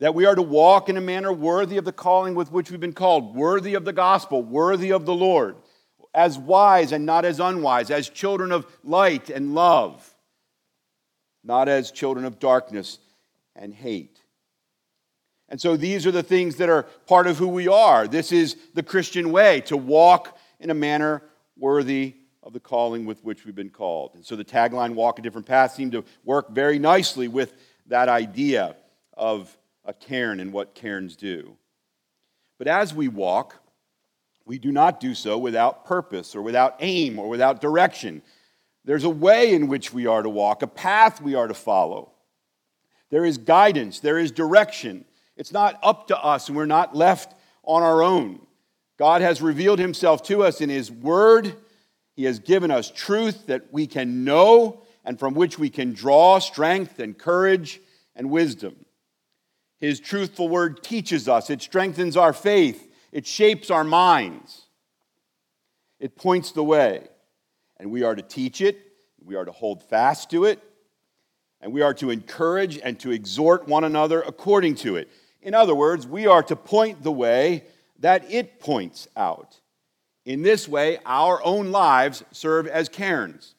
that 0.00 0.14
we 0.14 0.26
are 0.26 0.34
to 0.34 0.42
walk 0.42 0.88
in 0.88 0.96
a 0.96 1.00
manner 1.00 1.32
worthy 1.32 1.76
of 1.76 1.84
the 1.84 1.92
calling 1.92 2.34
with 2.34 2.52
which 2.52 2.70
we've 2.70 2.80
been 2.80 2.92
called, 2.92 3.34
worthy 3.34 3.74
of 3.74 3.84
the 3.84 3.92
gospel, 3.92 4.42
worthy 4.42 4.92
of 4.92 5.06
the 5.06 5.14
Lord, 5.14 5.56
as 6.12 6.38
wise 6.38 6.92
and 6.92 7.06
not 7.06 7.24
as 7.24 7.40
unwise, 7.40 7.90
as 7.90 8.08
children 8.08 8.52
of 8.52 8.66
light 8.82 9.30
and 9.30 9.54
love, 9.54 10.14
not 11.44 11.68
as 11.68 11.90
children 11.90 12.26
of 12.26 12.38
darkness 12.38 12.98
and 13.54 13.72
hate. 13.72 14.20
And 15.48 15.60
so 15.60 15.76
these 15.76 16.06
are 16.06 16.12
the 16.12 16.22
things 16.22 16.56
that 16.56 16.68
are 16.68 16.82
part 17.06 17.26
of 17.26 17.38
who 17.38 17.48
we 17.48 17.68
are. 17.68 18.08
This 18.08 18.32
is 18.32 18.56
the 18.74 18.82
Christian 18.82 19.30
way 19.30 19.60
to 19.62 19.76
walk 19.76 20.36
in 20.58 20.70
a 20.70 20.74
manner 20.74 21.22
worthy 21.56 22.15
of 22.46 22.52
the 22.52 22.60
calling 22.60 23.04
with 23.04 23.24
which 23.24 23.44
we've 23.44 23.56
been 23.56 23.70
called. 23.70 24.12
And 24.14 24.24
so 24.24 24.36
the 24.36 24.44
tagline, 24.44 24.94
Walk 24.94 25.18
a 25.18 25.22
Different 25.22 25.48
Path, 25.48 25.72
seemed 25.72 25.90
to 25.92 26.04
work 26.24 26.50
very 26.52 26.78
nicely 26.78 27.26
with 27.26 27.54
that 27.86 28.08
idea 28.08 28.76
of 29.16 29.58
a 29.84 29.92
cairn 29.92 30.38
and 30.38 30.52
what 30.52 30.72
cairns 30.72 31.16
do. 31.16 31.56
But 32.56 32.68
as 32.68 32.94
we 32.94 33.08
walk, 33.08 33.56
we 34.44 34.60
do 34.60 34.70
not 34.70 35.00
do 35.00 35.12
so 35.12 35.36
without 35.36 35.84
purpose 35.86 36.36
or 36.36 36.42
without 36.42 36.76
aim 36.78 37.18
or 37.18 37.28
without 37.28 37.60
direction. 37.60 38.22
There's 38.84 39.02
a 39.02 39.10
way 39.10 39.52
in 39.52 39.66
which 39.66 39.92
we 39.92 40.06
are 40.06 40.22
to 40.22 40.30
walk, 40.30 40.62
a 40.62 40.68
path 40.68 41.20
we 41.20 41.34
are 41.34 41.48
to 41.48 41.54
follow. 41.54 42.12
There 43.10 43.24
is 43.24 43.38
guidance, 43.38 43.98
there 43.98 44.18
is 44.18 44.30
direction. 44.30 45.04
It's 45.36 45.52
not 45.52 45.80
up 45.82 46.06
to 46.08 46.16
us, 46.16 46.46
and 46.46 46.56
we're 46.56 46.66
not 46.66 46.94
left 46.94 47.34
on 47.64 47.82
our 47.82 48.04
own. 48.04 48.46
God 48.98 49.20
has 49.20 49.42
revealed 49.42 49.80
himself 49.80 50.22
to 50.24 50.44
us 50.44 50.60
in 50.60 50.70
his 50.70 50.92
word. 50.92 51.56
He 52.16 52.24
has 52.24 52.38
given 52.38 52.70
us 52.70 52.90
truth 52.90 53.46
that 53.46 53.72
we 53.72 53.86
can 53.86 54.24
know 54.24 54.82
and 55.04 55.18
from 55.18 55.34
which 55.34 55.58
we 55.58 55.68
can 55.68 55.92
draw 55.92 56.38
strength 56.38 56.98
and 56.98 57.16
courage 57.16 57.80
and 58.16 58.30
wisdom. 58.30 58.74
His 59.78 60.00
truthful 60.00 60.48
word 60.48 60.82
teaches 60.82 61.28
us, 61.28 61.50
it 61.50 61.60
strengthens 61.60 62.16
our 62.16 62.32
faith, 62.32 62.90
it 63.12 63.26
shapes 63.26 63.70
our 63.70 63.84
minds, 63.84 64.62
it 66.00 66.16
points 66.16 66.52
the 66.52 66.64
way. 66.64 67.06
And 67.78 67.90
we 67.90 68.02
are 68.02 68.14
to 68.14 68.22
teach 68.22 68.62
it, 68.62 68.78
we 69.22 69.36
are 69.36 69.44
to 69.44 69.52
hold 69.52 69.82
fast 69.82 70.30
to 70.30 70.46
it, 70.46 70.62
and 71.60 71.70
we 71.70 71.82
are 71.82 71.94
to 71.94 72.08
encourage 72.08 72.78
and 72.78 72.98
to 73.00 73.10
exhort 73.10 73.68
one 73.68 73.84
another 73.84 74.22
according 74.22 74.76
to 74.76 74.96
it. 74.96 75.10
In 75.42 75.52
other 75.52 75.74
words, 75.74 76.06
we 76.06 76.26
are 76.26 76.42
to 76.44 76.56
point 76.56 77.02
the 77.02 77.12
way 77.12 77.64
that 77.98 78.30
it 78.30 78.58
points 78.58 79.06
out. 79.14 79.60
In 80.26 80.42
this 80.42 80.68
way, 80.68 80.98
our 81.06 81.42
own 81.44 81.70
lives 81.70 82.24
serve 82.32 82.66
as 82.66 82.88
cairns. 82.88 83.54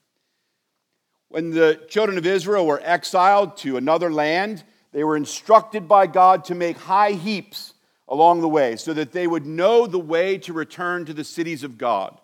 When 1.30 1.50
the 1.50 1.80
children 1.88 2.18
of 2.18 2.26
Israel 2.26 2.68
were 2.68 2.82
exiled 2.84 3.56
to 3.58 3.78
another 3.78 4.12
land, 4.12 4.64
they 4.92 5.06
were 5.06 5.16
instructed 5.16 5.88
by 5.88 6.08
God 6.08 6.44
to 6.46 6.56
make 6.56 6.78
high 6.78 7.14
heaps 7.14 7.74
along 8.10 8.42
the 8.42 8.50
way 8.50 8.76
so 8.76 8.94
that 8.94 9.14
they 9.14 9.28
would 9.28 9.46
know 9.46 9.88
the 9.88 9.98
way 9.98 10.38
to 10.40 10.54
return 10.54 11.06
to 11.06 11.14
the 11.14 11.24
cities 11.24 11.64
of 11.64 11.78
God. 11.78 12.20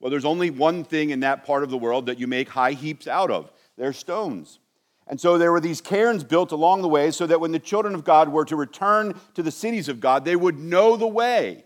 Well, 0.00 0.10
there's 0.10 0.24
only 0.24 0.50
one 0.50 0.84
thing 0.84 1.10
in 1.10 1.20
that 1.20 1.44
part 1.44 1.64
of 1.64 1.70
the 1.70 1.78
world 1.78 2.06
that 2.06 2.18
you 2.18 2.26
make 2.26 2.48
high 2.48 2.72
heaps 2.72 3.06
out 3.08 3.30
of 3.30 3.50
they're 3.76 3.92
stones. 3.92 4.60
And 5.08 5.20
so 5.20 5.38
there 5.38 5.50
were 5.50 5.60
these 5.60 5.80
cairns 5.80 6.22
built 6.22 6.52
along 6.52 6.82
the 6.82 6.88
way 6.88 7.10
so 7.10 7.26
that 7.26 7.40
when 7.40 7.50
the 7.50 7.58
children 7.58 7.94
of 7.94 8.04
God 8.04 8.28
were 8.28 8.44
to 8.44 8.54
return 8.54 9.18
to 9.34 9.42
the 9.42 9.50
cities 9.50 9.88
of 9.88 9.98
God, 9.98 10.24
they 10.24 10.36
would 10.36 10.58
know 10.58 10.96
the 10.96 11.06
way. 11.06 11.64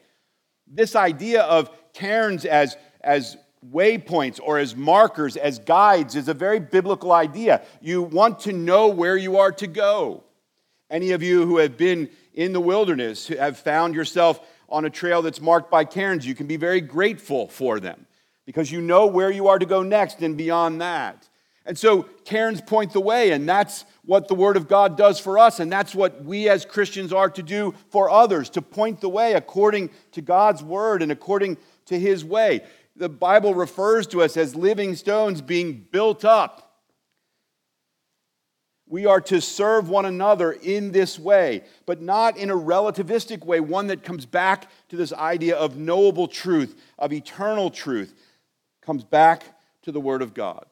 This 0.67 0.97
idea 0.97 1.43
of 1.43 1.71
cairns 1.93 2.45
as, 2.45 2.77
as 3.01 3.37
waypoints 3.73 4.41
or 4.43 4.59
as 4.59 4.77
markers, 4.77 5.37
as 5.37 5.59
guides, 5.59 6.17
is 6.17 6.29
a 6.29 6.35
very 6.35 6.61
biblical 6.61 7.13
idea. 7.13 7.63
You 7.81 8.03
want 8.03 8.41
to 8.41 8.53
know 8.53 8.89
where 8.89 9.17
you 9.17 9.39
are 9.39 9.53
to 9.53 9.67
go. 9.67 10.25
Any 10.91 11.13
of 11.13 11.23
you 11.23 11.47
who 11.47 11.59
have 11.59 11.77
been 11.77 12.11
in 12.35 12.53
the 12.53 12.61
wilderness 12.61 13.29
have 13.29 13.59
found 13.59 13.95
yourself 13.95 14.41
on 14.69 14.85
a 14.85 14.91
trail 14.91 15.23
that's 15.23 15.41
marked 15.41 15.71
by 15.71 15.85
cairns, 15.85 16.27
you 16.27 16.35
can 16.35 16.47
be 16.47 16.57
very 16.57 16.81
grateful 16.81 17.49
for 17.49 17.81
them 17.81 18.07
because 18.45 18.71
you 18.71 18.81
know 18.81 19.07
where 19.07 19.31
you 19.31 19.49
are 19.49 19.59
to 19.59 19.67
go 19.67 19.83
next 19.83 20.23
and 20.23 20.37
beyond 20.37 20.81
that. 20.81 21.29
And 21.67 21.77
so 21.77 22.05
cairns 22.25 22.61
point 22.61 22.93
the 22.93 23.01
way, 23.01 23.33
and 23.33 23.49
that's 23.49 23.85
what 24.05 24.29
the 24.29 24.35
Word 24.35 24.57
of 24.57 24.69
God 24.69 24.97
does 24.97 25.19
for 25.19 25.39
us, 25.39 25.59
and 25.59 25.71
that's 25.71 25.95
what 25.95 26.25
we 26.25 26.49
as 26.49 26.65
Christians 26.65 27.13
are 27.13 27.29
to 27.31 27.43
do 27.43 27.75
for 27.91 28.09
others, 28.09 28.49
to 28.51 28.63
point 28.63 29.01
the 29.01 29.09
way 29.09 29.33
according 29.33 29.91
to 30.13 30.23
God's 30.23 30.63
Word 30.63 31.03
and 31.03 31.11
according 31.11 31.59
to 31.87 31.99
His 31.99 32.25
way. 32.25 32.63
The 32.95 33.09
Bible 33.09 33.55
refers 33.55 34.07
to 34.09 34.23
us 34.23 34.37
as 34.37 34.55
living 34.55 34.95
stones 34.95 35.43
being 35.43 35.87
built 35.91 36.25
up 36.25 36.67
we 38.89 39.07
are 39.07 39.21
to 39.23 39.41
serve 39.41 39.89
one 39.89 40.05
another 40.05 40.53
in 40.53 40.93
this 40.93 41.19
way, 41.19 41.65
but 41.87 42.01
not 42.01 42.37
in 42.37 42.51
a 42.51 42.57
relativistic 42.57 43.45
way, 43.45 43.59
one 43.59 43.89
that 43.89 44.05
comes 44.05 44.27
back 44.27 44.71
to 44.89 44.97
this 44.97 45.13
idea 45.13 45.57
of 45.57 45.77
knowable 45.77 46.29
truth, 46.29 46.81
of 46.99 47.13
eternal 47.13 47.71
truth, 47.71 48.15
comes 48.83 49.03
back 49.03 49.43
to 49.83 49.91
the 49.91 50.01
Word 50.01 50.23
of 50.23 50.35
God. 50.35 50.67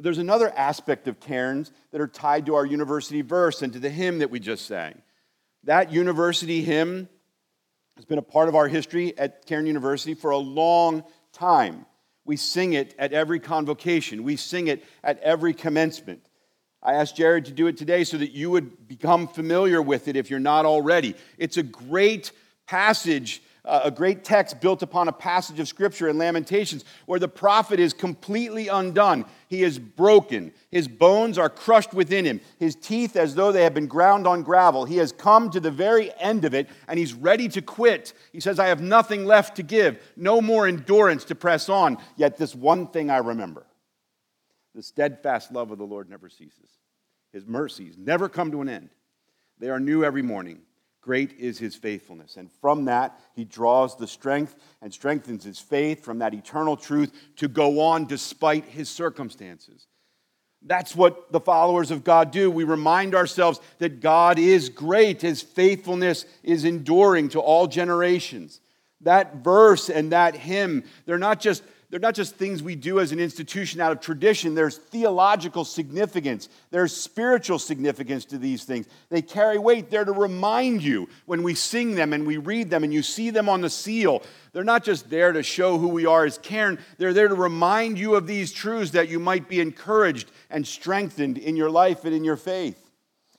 But 0.00 0.04
there's 0.04 0.16
another 0.16 0.50
aspect 0.56 1.08
of 1.08 1.20
cairns 1.20 1.70
that 1.92 2.00
are 2.00 2.08
tied 2.08 2.46
to 2.46 2.54
our 2.54 2.64
university 2.64 3.20
verse 3.20 3.60
and 3.60 3.70
to 3.74 3.78
the 3.78 3.90
hymn 3.90 4.20
that 4.20 4.30
we 4.30 4.40
just 4.40 4.64
sang. 4.64 5.02
That 5.64 5.92
university 5.92 6.62
hymn 6.62 7.06
has 7.96 8.06
been 8.06 8.16
a 8.16 8.22
part 8.22 8.48
of 8.48 8.54
our 8.54 8.66
history 8.66 9.12
at 9.18 9.44
Cairn 9.44 9.66
University 9.66 10.14
for 10.14 10.30
a 10.30 10.38
long 10.38 11.04
time. 11.34 11.84
We 12.24 12.38
sing 12.38 12.72
it 12.72 12.94
at 12.98 13.12
every 13.12 13.40
convocation, 13.40 14.22
we 14.22 14.36
sing 14.36 14.68
it 14.68 14.82
at 15.04 15.18
every 15.20 15.52
commencement. 15.52 16.24
I 16.82 16.94
asked 16.94 17.16
Jared 17.16 17.44
to 17.44 17.52
do 17.52 17.66
it 17.66 17.76
today 17.76 18.04
so 18.04 18.16
that 18.16 18.30
you 18.30 18.50
would 18.52 18.88
become 18.88 19.28
familiar 19.28 19.82
with 19.82 20.08
it 20.08 20.16
if 20.16 20.30
you're 20.30 20.40
not 20.40 20.64
already. 20.64 21.14
It's 21.36 21.58
a 21.58 21.62
great 21.62 22.32
passage, 22.66 23.42
a 23.64 23.90
great 23.90 24.24
text 24.24 24.60
built 24.60 24.82
upon 24.82 25.08
a 25.08 25.12
passage 25.12 25.60
of 25.60 25.68
Scripture 25.68 26.08
in 26.08 26.18
Lamentations 26.18 26.84
where 27.06 27.18
the 27.18 27.28
prophet 27.28 27.78
is 27.78 27.92
completely 27.92 28.68
undone. 28.68 29.24
He 29.48 29.62
is 29.62 29.78
broken. 29.78 30.52
His 30.70 30.88
bones 30.88 31.38
are 31.38 31.50
crushed 31.50 31.92
within 31.92 32.24
him, 32.24 32.40
his 32.58 32.74
teeth 32.74 33.16
as 33.16 33.34
though 33.34 33.52
they 33.52 33.64
have 33.64 33.74
been 33.74 33.86
ground 33.86 34.26
on 34.26 34.42
gravel. 34.42 34.84
He 34.84 34.96
has 34.96 35.12
come 35.12 35.50
to 35.50 35.60
the 35.60 35.70
very 35.70 36.12
end 36.18 36.44
of 36.44 36.54
it 36.54 36.68
and 36.88 36.98
he's 36.98 37.14
ready 37.14 37.48
to 37.48 37.62
quit. 37.62 38.12
He 38.32 38.40
says, 38.40 38.58
I 38.58 38.66
have 38.66 38.80
nothing 38.80 39.24
left 39.24 39.56
to 39.56 39.62
give, 39.62 40.02
no 40.16 40.40
more 40.40 40.66
endurance 40.66 41.24
to 41.24 41.34
press 41.34 41.68
on. 41.68 41.98
Yet 42.16 42.38
this 42.38 42.54
one 42.54 42.86
thing 42.86 43.10
I 43.10 43.18
remember 43.18 43.66
the 44.74 44.82
steadfast 44.82 45.52
love 45.52 45.72
of 45.72 45.78
the 45.78 45.84
Lord 45.84 46.08
never 46.08 46.28
ceases. 46.28 46.70
His 47.32 47.46
mercies 47.46 47.96
never 47.98 48.28
come 48.28 48.52
to 48.52 48.60
an 48.60 48.68
end. 48.68 48.90
They 49.58 49.68
are 49.68 49.80
new 49.80 50.04
every 50.04 50.22
morning. 50.22 50.60
Great 51.02 51.32
is 51.38 51.58
his 51.58 51.74
faithfulness. 51.74 52.36
And 52.36 52.50
from 52.60 52.84
that, 52.84 53.18
he 53.34 53.44
draws 53.44 53.96
the 53.96 54.06
strength 54.06 54.54
and 54.82 54.92
strengthens 54.92 55.44
his 55.44 55.58
faith 55.58 56.04
from 56.04 56.18
that 56.18 56.34
eternal 56.34 56.76
truth 56.76 57.12
to 57.36 57.48
go 57.48 57.80
on 57.80 58.06
despite 58.06 58.66
his 58.66 58.88
circumstances. 58.88 59.86
That's 60.62 60.94
what 60.94 61.32
the 61.32 61.40
followers 61.40 61.90
of 61.90 62.04
God 62.04 62.30
do. 62.30 62.50
We 62.50 62.64
remind 62.64 63.14
ourselves 63.14 63.60
that 63.78 64.00
God 64.00 64.38
is 64.38 64.68
great, 64.68 65.22
his 65.22 65.40
faithfulness 65.40 66.26
is 66.42 66.64
enduring 66.64 67.30
to 67.30 67.40
all 67.40 67.66
generations. 67.66 68.60
That 69.00 69.36
verse 69.36 69.88
and 69.88 70.12
that 70.12 70.34
hymn, 70.34 70.84
they're 71.06 71.16
not 71.16 71.40
just 71.40 71.62
they're 71.90 71.98
not 71.98 72.14
just 72.14 72.36
things 72.36 72.62
we 72.62 72.76
do 72.76 73.00
as 73.00 73.10
an 73.10 73.18
institution 73.18 73.80
out 73.80 73.90
of 73.90 74.00
tradition. 74.00 74.54
There's 74.54 74.76
theological 74.76 75.64
significance, 75.64 76.48
there's 76.70 76.96
spiritual 76.96 77.58
significance 77.58 78.24
to 78.26 78.38
these 78.38 78.62
things. 78.62 78.86
They 79.08 79.22
carry 79.22 79.58
weight. 79.58 79.90
They're 79.90 80.04
to 80.04 80.12
remind 80.12 80.82
you 80.82 81.08
when 81.26 81.42
we 81.42 81.54
sing 81.54 81.96
them 81.96 82.12
and 82.12 82.26
we 82.26 82.36
read 82.36 82.70
them 82.70 82.84
and 82.84 82.94
you 82.94 83.02
see 83.02 83.30
them 83.30 83.48
on 83.48 83.60
the 83.60 83.70
seal. 83.70 84.22
They're 84.52 84.62
not 84.62 84.84
just 84.84 85.10
there 85.10 85.32
to 85.32 85.42
show 85.42 85.78
who 85.78 85.88
we 85.88 86.06
are 86.06 86.24
as 86.24 86.38
Cairn, 86.38 86.78
they're 86.98 87.12
there 87.12 87.28
to 87.28 87.34
remind 87.34 87.98
you 87.98 88.14
of 88.14 88.26
these 88.26 88.52
truths 88.52 88.92
that 88.92 89.08
you 89.08 89.18
might 89.18 89.48
be 89.48 89.60
encouraged 89.60 90.30
and 90.48 90.66
strengthened 90.66 91.38
in 91.38 91.56
your 91.56 91.70
life 91.70 92.04
and 92.04 92.14
in 92.14 92.22
your 92.22 92.36
faith. 92.36 92.86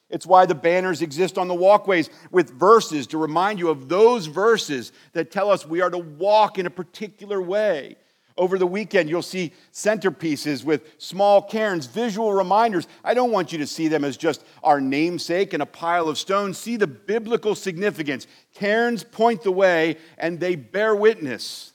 It's 0.10 0.26
why 0.26 0.46
the 0.46 0.56
banners 0.56 1.02
exist 1.02 1.38
on 1.38 1.48
the 1.48 1.56
walkways 1.56 2.10
with 2.32 2.52
verses 2.52 3.08
to 3.08 3.18
remind 3.18 3.60
you 3.60 3.70
of 3.70 3.88
those 3.88 4.26
verses 4.26 4.92
that 5.14 5.32
tell 5.32 5.50
us 5.50 5.66
we 5.66 5.80
are 5.80 5.90
to 5.90 5.98
walk 5.98 6.60
in 6.60 6.66
a 6.66 6.70
particular 6.70 7.42
way. 7.42 7.96
Over 8.38 8.58
the 8.58 8.68
weekend, 8.68 9.10
you'll 9.10 9.22
see 9.22 9.54
centerpieces 9.74 10.64
with 10.64 10.94
small 10.98 11.42
cairns, 11.42 11.86
visual 11.86 12.34
reminders. 12.34 12.88
I 13.04 13.14
don't 13.14 13.32
want 13.32 13.52
you 13.52 13.58
to 13.60 13.68
see 13.68 13.88
them 13.88 14.04
as 14.04 14.18
just 14.18 14.44
our 14.64 14.80
namesake 14.80 15.54
and 15.54 15.62
a 15.62 15.66
pile 15.66 16.08
of 16.08 16.18
stones. 16.18 16.58
See 16.58 16.78
the 16.78 16.88
biblical 16.88 17.56
significance. 17.56 18.28
Cairns 18.54 19.04
point 19.04 19.44
the 19.44 19.52
way 19.52 19.98
and 20.18 20.40
they 20.40 20.56
bear 20.56 20.96
witness. 20.96 21.74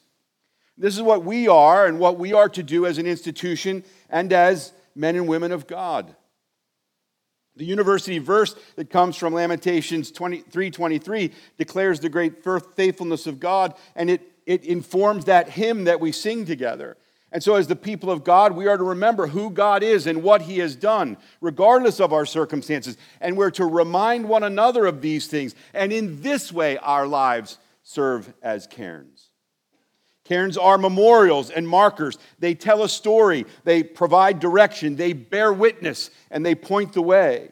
This 0.79 0.95
is 0.95 1.03
what 1.03 1.25
we 1.25 1.49
are 1.49 1.87
and 1.87 1.99
what 1.99 2.19
we 2.19 2.33
are 2.33 2.49
to 2.51 2.63
do 2.63 2.87
as 2.87 2.99
an 2.99 3.07
institution 3.07 3.85
and 4.11 4.33
as 4.33 4.73
men 4.95 5.17
and 5.17 5.27
women 5.27 5.53
of 5.53 5.67
God. 5.67 6.15
The 7.57 7.65
university 7.65 8.19
verse 8.19 8.55
that 8.77 8.91
comes 8.91 9.17
from 9.17 9.33
Lamentations 9.33 10.11
3:23 10.11 11.33
declares 11.57 12.01
the 12.01 12.11
great 12.11 12.45
faithfulness 12.75 13.27
of 13.27 13.41
God, 13.41 13.75
and 13.95 14.11
it, 14.11 14.21
it 14.47 14.65
informs 14.65 15.25
that 15.25 15.51
hymn 15.51 15.85
that 15.85 16.01
we 16.01 16.13
sing 16.13 16.47
together. 16.47 16.97
And 17.33 17.43
so, 17.43 17.57
as 17.57 17.67
the 17.67 17.77
people 17.77 18.11
of 18.11 18.23
God, 18.23 18.53
we 18.53 18.69
are 18.69 18.79
to 18.79 18.85
remember 18.85 19.27
who 19.27 19.51
God 19.51 19.83
is 19.83 20.07
and 20.07 20.23
what 20.23 20.43
He 20.43 20.59
has 20.61 20.77
done, 20.77 21.17
regardless 21.41 22.01
of 22.01 22.13
our 22.13 22.25
circumstances. 22.25 22.97
And 23.21 23.37
we're 23.37 23.51
to 23.51 23.67
remind 23.67 24.29
one 24.29 24.45
another 24.45 24.87
of 24.87 25.03
these 25.03 25.27
things. 25.27 25.55
And 25.75 25.93
in 25.93 26.23
this 26.23 26.53
way, 26.53 26.79
our 26.79 27.07
lives 27.07 27.59
serve 27.83 28.33
as 28.43 28.69
cairns. 28.69 29.27
Cairns 30.25 30.57
are 30.57 30.79
memorials 30.79 31.51
and 31.51 31.69
markers. 31.69 32.17
They 32.39 32.55
tell 32.55 32.83
a 32.83 32.89
story, 32.89 33.45
they 33.65 33.83
provide 33.83 34.41
direction, 34.41 34.97
they 34.97 35.13
bear 35.13 35.53
witness, 35.53 36.11
and 36.31 36.47
they 36.47 36.55
point 36.55 36.93
the 36.93 37.03
way. 37.03 37.51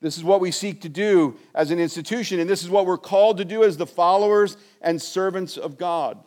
This 0.00 0.16
is 0.16 0.24
what 0.24 0.40
we 0.40 0.50
seek 0.50 0.82
to 0.82 0.88
do 0.88 1.36
as 1.54 1.70
an 1.70 1.78
institution, 1.78 2.38
and 2.38 2.48
this 2.48 2.62
is 2.62 2.70
what 2.70 2.86
we're 2.86 2.98
called 2.98 3.38
to 3.38 3.44
do 3.44 3.64
as 3.64 3.76
the 3.76 3.86
followers 3.86 4.56
and 4.80 5.00
servants 5.00 5.56
of 5.56 5.78
God 5.78 6.18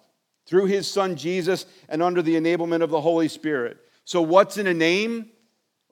through 0.50 0.66
his 0.66 0.90
son 0.90 1.16
Jesus 1.16 1.66
and 1.88 2.02
under 2.02 2.22
the 2.22 2.36
enablement 2.36 2.82
of 2.82 2.90
the 2.90 3.02
Holy 3.02 3.28
Spirit. 3.28 3.78
So, 4.04 4.22
what's 4.22 4.58
in 4.58 4.68
a 4.68 4.74
name? 4.74 5.30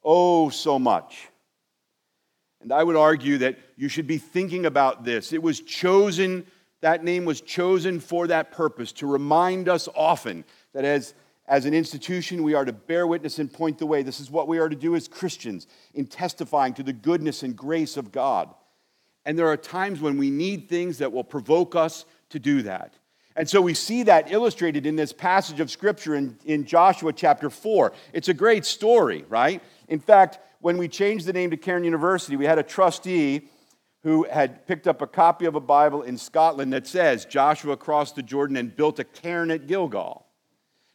Oh, 0.04 0.50
so 0.50 0.80
much. 0.80 1.28
And 2.62 2.74
I 2.74 2.84
would 2.84 2.96
argue 2.96 3.38
that 3.40 3.58
you 3.76 3.88
should 3.88 4.08
be 4.08 4.18
thinking 4.18 4.66
about 4.66 5.06
this. 5.06 5.32
It 5.32 5.44
was 5.44 5.62
chosen 5.62 6.46
that 6.82 7.04
name 7.04 7.26
was 7.26 7.42
chosen 7.42 8.00
for 8.00 8.28
that 8.28 8.52
purpose, 8.52 8.92
to 8.94 9.08
remind 9.08 9.68
us 9.68 9.90
often 9.96 10.44
that 10.74 10.86
as, 10.86 11.14
as 11.48 11.66
an 11.66 11.74
institution, 11.74 12.44
we 12.44 12.54
are 12.54 12.66
to 12.66 12.74
bear 12.74 13.08
witness 13.08 13.40
and 13.40 13.52
point 13.52 13.80
the 13.80 13.86
way. 13.86 14.04
This 14.04 14.20
is 14.20 14.30
what 14.30 14.48
we 14.48 14.60
are 14.60 14.70
to 14.70 14.76
do 14.76 14.96
as 14.96 15.08
Christians 15.08 15.68
in 15.94 16.06
testifying 16.06 16.74
to 16.76 16.84
the 16.84 16.94
goodness 16.94 17.44
and 17.44 17.56
grace 17.56 17.98
of 17.98 18.12
God. 18.12 18.54
And 19.26 19.38
there 19.38 19.48
are 19.48 19.58
times 19.58 20.02
when 20.02 20.18
we 20.18 20.30
need 20.30 20.70
things 20.70 21.00
that 21.00 21.12
will 21.12 21.24
provoke 21.24 21.76
us 21.76 22.06
to 22.30 22.40
do 22.40 22.62
that. 22.64 22.94
And 23.38 23.48
so 23.48 23.62
we 23.62 23.76
see 23.76 24.02
that 24.04 24.32
illustrated 24.32 24.88
in 24.88 24.96
this 24.96 25.14
passage 25.14 25.60
of 25.60 25.70
Scripture 25.70 26.16
in, 26.16 26.36
in 26.46 26.66
Joshua 26.66 27.14
chapter 27.14 27.52
4. 27.52 27.94
It's 28.12 28.30
a 28.30 28.34
great 28.34 28.66
story, 28.66 29.26
right? 29.30 29.62
In 29.88 30.00
fact, 30.00 30.40
when 30.60 30.80
we 30.80 30.88
changed 30.88 31.28
the 31.28 31.34
name 31.34 31.52
to 31.52 31.58
Cairn 31.58 31.84
University, 31.84 32.36
we 32.36 32.46
had 32.46 32.58
a 32.58 32.64
trustee 32.64 33.48
who 34.02 34.24
had 34.24 34.66
picked 34.66 34.88
up 34.88 35.04
a 35.04 35.08
copy 35.08 35.46
of 35.46 35.54
a 35.54 35.60
Bible 35.60 36.02
in 36.02 36.18
Scotland 36.18 36.74
that 36.74 36.88
says 36.88 37.26
Joshua 37.26 37.78
crossed 37.78 38.16
the 38.16 38.24
Jordan 38.24 38.58
and 38.58 38.76
built 38.76 38.98
a 38.98 39.04
cairn 39.04 39.52
at 39.52 39.68
Gilgal. 39.68 40.26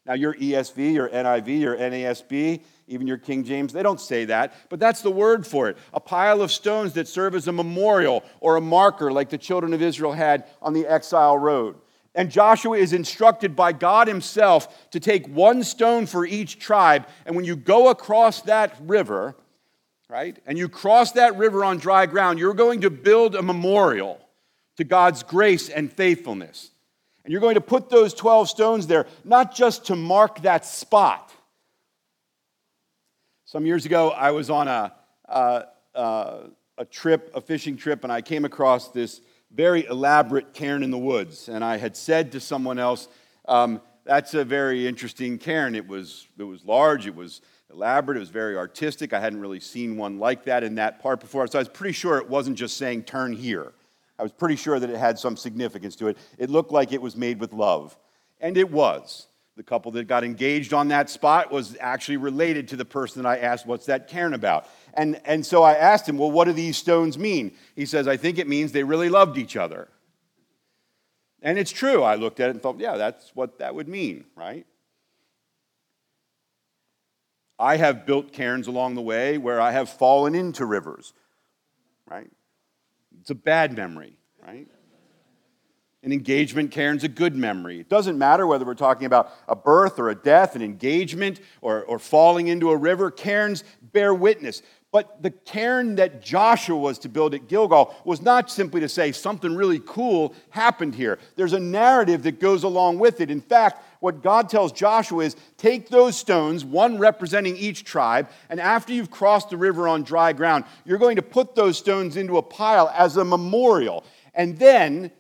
Now, 0.05 0.15
your 0.15 0.35
ESV, 0.35 0.95
your 0.95 1.09
NIV, 1.11 1.61
your 1.61 1.77
NASB, 1.77 2.61
even 2.89 3.07
your 3.07 3.19
King 3.19 3.45
James, 3.45 3.73
they 3.73 3.85
don't 3.85 4.01
say 4.01 4.25
that, 4.25 4.53
but 4.69 4.81
that's 4.81 5.01
the 5.01 5.13
word 5.13 5.47
for 5.47 5.69
it. 5.69 5.77
A 5.95 6.01
pile 6.01 6.43
of 6.43 6.51
stones 6.51 6.95
that 6.95 7.07
serve 7.07 7.37
as 7.37 7.47
a 7.47 7.53
memorial 7.53 8.25
or 8.41 8.57
a 8.57 8.61
marker, 8.61 9.13
like 9.13 9.31
the 9.31 9.39
children 9.39 9.73
of 9.73 9.81
Israel 9.81 10.13
had 10.13 10.47
on 10.61 10.73
the 10.73 10.87
exile 10.87 11.39
road. 11.39 11.77
And 12.15 12.31
Joshua 12.31 12.77
is 12.77 12.93
instructed 12.93 13.57
by 13.57 13.73
God 13.73 14.07
Himself 14.07 14.91
to 14.91 15.01
take 15.01 15.27
one 15.29 15.65
stone 15.65 16.07
for 16.07 16.27
each 16.27 16.59
tribe. 16.59 17.07
And 17.25 17.35
when 17.35 17.45
you 17.45 17.57
go 17.57 17.89
across 17.89 18.43
that 18.43 18.77
river, 18.83 19.35
right? 20.11 20.39
And 20.47 20.59
you 20.59 20.69
cross 20.69 21.13
that 21.13 21.37
river 21.39 21.65
on 21.65 21.79
dry 21.79 22.05
ground, 22.05 22.39
you're 22.39 22.53
going 22.53 22.83
to 22.83 22.91
build 22.91 23.35
a 23.35 23.43
memorial 23.43 24.21
to 24.77 24.85
God's 24.85 25.23
grace 25.23 25.71
and 25.71 25.91
faithfulness. 25.91 26.71
And 27.25 27.33
you're 27.33 27.41
going 27.41 27.55
to 27.55 27.63
put 27.63 27.89
those 27.89 28.13
12 28.13 28.49
stones 28.51 28.87
there, 28.87 29.07
not 29.25 29.55
just 29.55 29.87
to 29.87 29.97
mark 29.97 30.43
that 30.43 30.67
spot. 30.67 31.33
Some 33.47 33.65
years 33.65 33.87
ago, 33.87 34.11
I 34.11 34.33
was 34.33 34.51
on 34.51 34.69
a, 34.69 34.93
a 35.25 36.85
trip, 36.91 37.31
a 37.35 37.41
fishing 37.41 37.77
trip, 37.77 38.05
and 38.05 38.13
I 38.13 38.21
came 38.21 38.45
across 38.45 38.89
this 38.89 39.21
very 39.55 39.87
elaborate 39.87 40.55
cairn 40.55 40.83
in 40.83 40.91
the 40.91 40.99
woods. 40.99 41.49
And 41.49 41.65
I 41.65 41.77
had 41.77 41.97
said 41.97 42.33
to 42.33 42.41
someone 42.41 42.79
else, 42.79 43.09
um, 43.47 43.81
that's 44.05 44.35
a 44.35 44.45
very 44.45 44.87
interesting 44.87 45.39
cairn. 45.39 45.75
It 45.75 45.87
was, 45.87 46.27
it 46.39 46.45
was 46.45 46.65
large, 46.65 47.07
it 47.07 47.15
was 47.15 47.41
elaborate, 47.71 48.17
it 48.17 48.21
was 48.21 48.31
very 48.31 48.57
artistic. 48.57 49.13
I 49.13 49.21
hadn't 49.21 49.41
really 49.41 49.61
seen 49.61 49.97
one 49.97 50.19
like 50.19 50.45
that 50.45 50.65
in 50.65 50.77
that 50.77 51.01
part 51.01 51.21
before. 51.21 51.47
So 51.47 51.59
I 51.59 51.61
was 51.61 51.69
pretty 51.69 51.93
sure 51.93 52.19
it 52.19 52.29
wasn't 52.29 52.57
just 52.57 52.77
saying 52.77 53.05
turn 53.05 53.33
here. 53.33 53.73
I 54.19 54.23
was 54.23 54.33
pretty 54.33 54.57
sure 54.57 54.79
that 54.79 54.91
it 54.91 54.97
had 54.97 55.19
some 55.19 55.37
significance 55.37 55.97
to 55.97 56.09
it. 56.09 56.19
It 56.39 56.51
looked 56.51 56.73
like 56.73 56.93
it 56.93 57.03
was 57.03 57.17
made 57.17 57.41
with 57.41 57.53
love. 57.53 57.97
And 58.41 58.57
it 58.57 58.71
was. 58.71 59.27
The 59.55 59.63
couple 59.63 59.93
that 59.93 60.09
got 60.09 60.25
engaged 60.25 60.73
on 60.73 60.89
that 60.89 61.11
spot 61.11 61.53
was 61.53 61.77
actually 61.79 62.17
related 62.17 62.69
to 62.69 62.77
the 62.77 62.87
person 62.87 63.23
that 63.23 63.29
I 63.29 63.39
asked, 63.39 63.67
What's 63.67 63.87
that 63.87 64.09
cairn 64.09 64.33
about? 64.33 64.67
And, 64.95 65.21
and 65.25 65.45
so 65.45 65.63
I 65.63 65.75
asked 65.75 66.09
him, 66.09 66.19
Well, 66.19 66.31
what 66.31 66.45
do 66.45 66.53
these 66.53 66.77
stones 66.77 67.19
mean? 67.19 67.53
He 67.75 67.87
says, 67.87 68.07
I 68.07 68.17
think 68.17 68.39
it 68.39 68.49
means 68.49 68.73
they 68.73 68.85
really 68.85 69.09
loved 69.09 69.39
each 69.39 69.57
other. 69.57 69.89
And 71.41 71.59
it's 71.59 71.73
true. 71.73 72.03
I 72.03 72.15
looked 72.15 72.41
at 72.41 72.49
it 72.49 72.51
and 72.51 72.63
thought, 72.63 72.79
Yeah, 72.79 72.97
that's 72.97 73.31
what 73.35 73.59
that 73.59 73.75
would 73.75 73.89
mean, 73.89 74.25
right? 74.37 74.67
I 77.59 77.77
have 77.77 78.07
built 78.07 78.33
cairns 78.33 78.67
along 78.67 78.97
the 78.97 79.03
way 79.03 79.39
where 79.39 79.61
I 79.61 79.71
have 79.71 79.89
fallen 79.89 80.35
into 80.35 80.67
rivers, 80.67 81.13
right? 82.11 82.31
It's 83.21 83.31
a 83.31 83.37
bad 83.37 83.77
memory, 83.77 84.17
right? 84.45 84.67
An 86.03 86.13
engagement 86.13 86.73
cairn's 86.73 87.05
a 87.05 87.09
good 87.09 87.37
memory. 87.37 87.79
It 87.79 87.89
doesn't 87.89 88.19
matter 88.19 88.45
whether 88.45 88.65
we're 88.65 88.75
talking 88.75 89.07
about 89.07 89.33
a 89.47 89.55
birth 89.55 90.01
or 90.01 90.09
a 90.09 90.17
death, 90.17 90.57
an 90.57 90.63
engagement, 90.63 91.41
or, 91.61 91.85
or 91.85 92.01
falling 92.01 92.49
into 92.49 92.71
a 92.71 92.77
river. 92.77 93.13
Cairns 93.13 93.63
bear 93.81 94.13
witness. 94.13 94.63
But 94.93 95.23
the 95.23 95.31
cairn 95.31 95.95
that 95.97 96.23
Joshua 96.23 96.77
was 96.77 96.99
to 96.99 97.09
build 97.09 97.33
at 97.33 97.49
Gilgal 97.49 97.95
was 98.05 98.21
not 98.21 98.51
simply 98.51 98.83
to 98.83 98.91
say 98.91 99.11
something 99.11 99.57
really 99.57 99.81
cool 99.87 100.35
happened 100.51 100.95
here. 100.95 101.19
There's 101.35 101.55
a 101.55 101.61
narrative 101.61 102.23
that 102.25 102.39
goes 102.39 102.63
along 102.63 102.99
with 102.99 103.23
it. 103.23 103.31
In 103.31 103.41
fact, 103.41 103.83
what 104.01 104.23
God 104.23 104.51
tells 104.51 104.71
Joshua 104.71 105.25
is 105.25 105.37
take 105.57 105.89
those 105.89 106.19
stones, 106.19 106.63
one 106.63 106.99
representing 106.99 107.57
each 107.57 107.85
tribe, 107.85 108.29
and 108.51 108.61
after 108.61 108.93
you've 108.93 109.11
crossed 109.11 109.49
the 109.49 109.57
river 109.57 109.89
on 109.89 110.03
dry 110.03 110.35
ground, 110.35 110.65
you're 110.85 110.99
going 110.99 111.17
to 111.17 111.23
put 111.23 111.55
those 111.55 111.79
stones 111.79 112.19
into 112.19 112.37
a 112.37 112.43
pile 112.43 112.93
as 112.95 113.17
a 113.17 113.25
memorial. 113.25 114.05
And 114.35 114.59
then, 114.59 115.11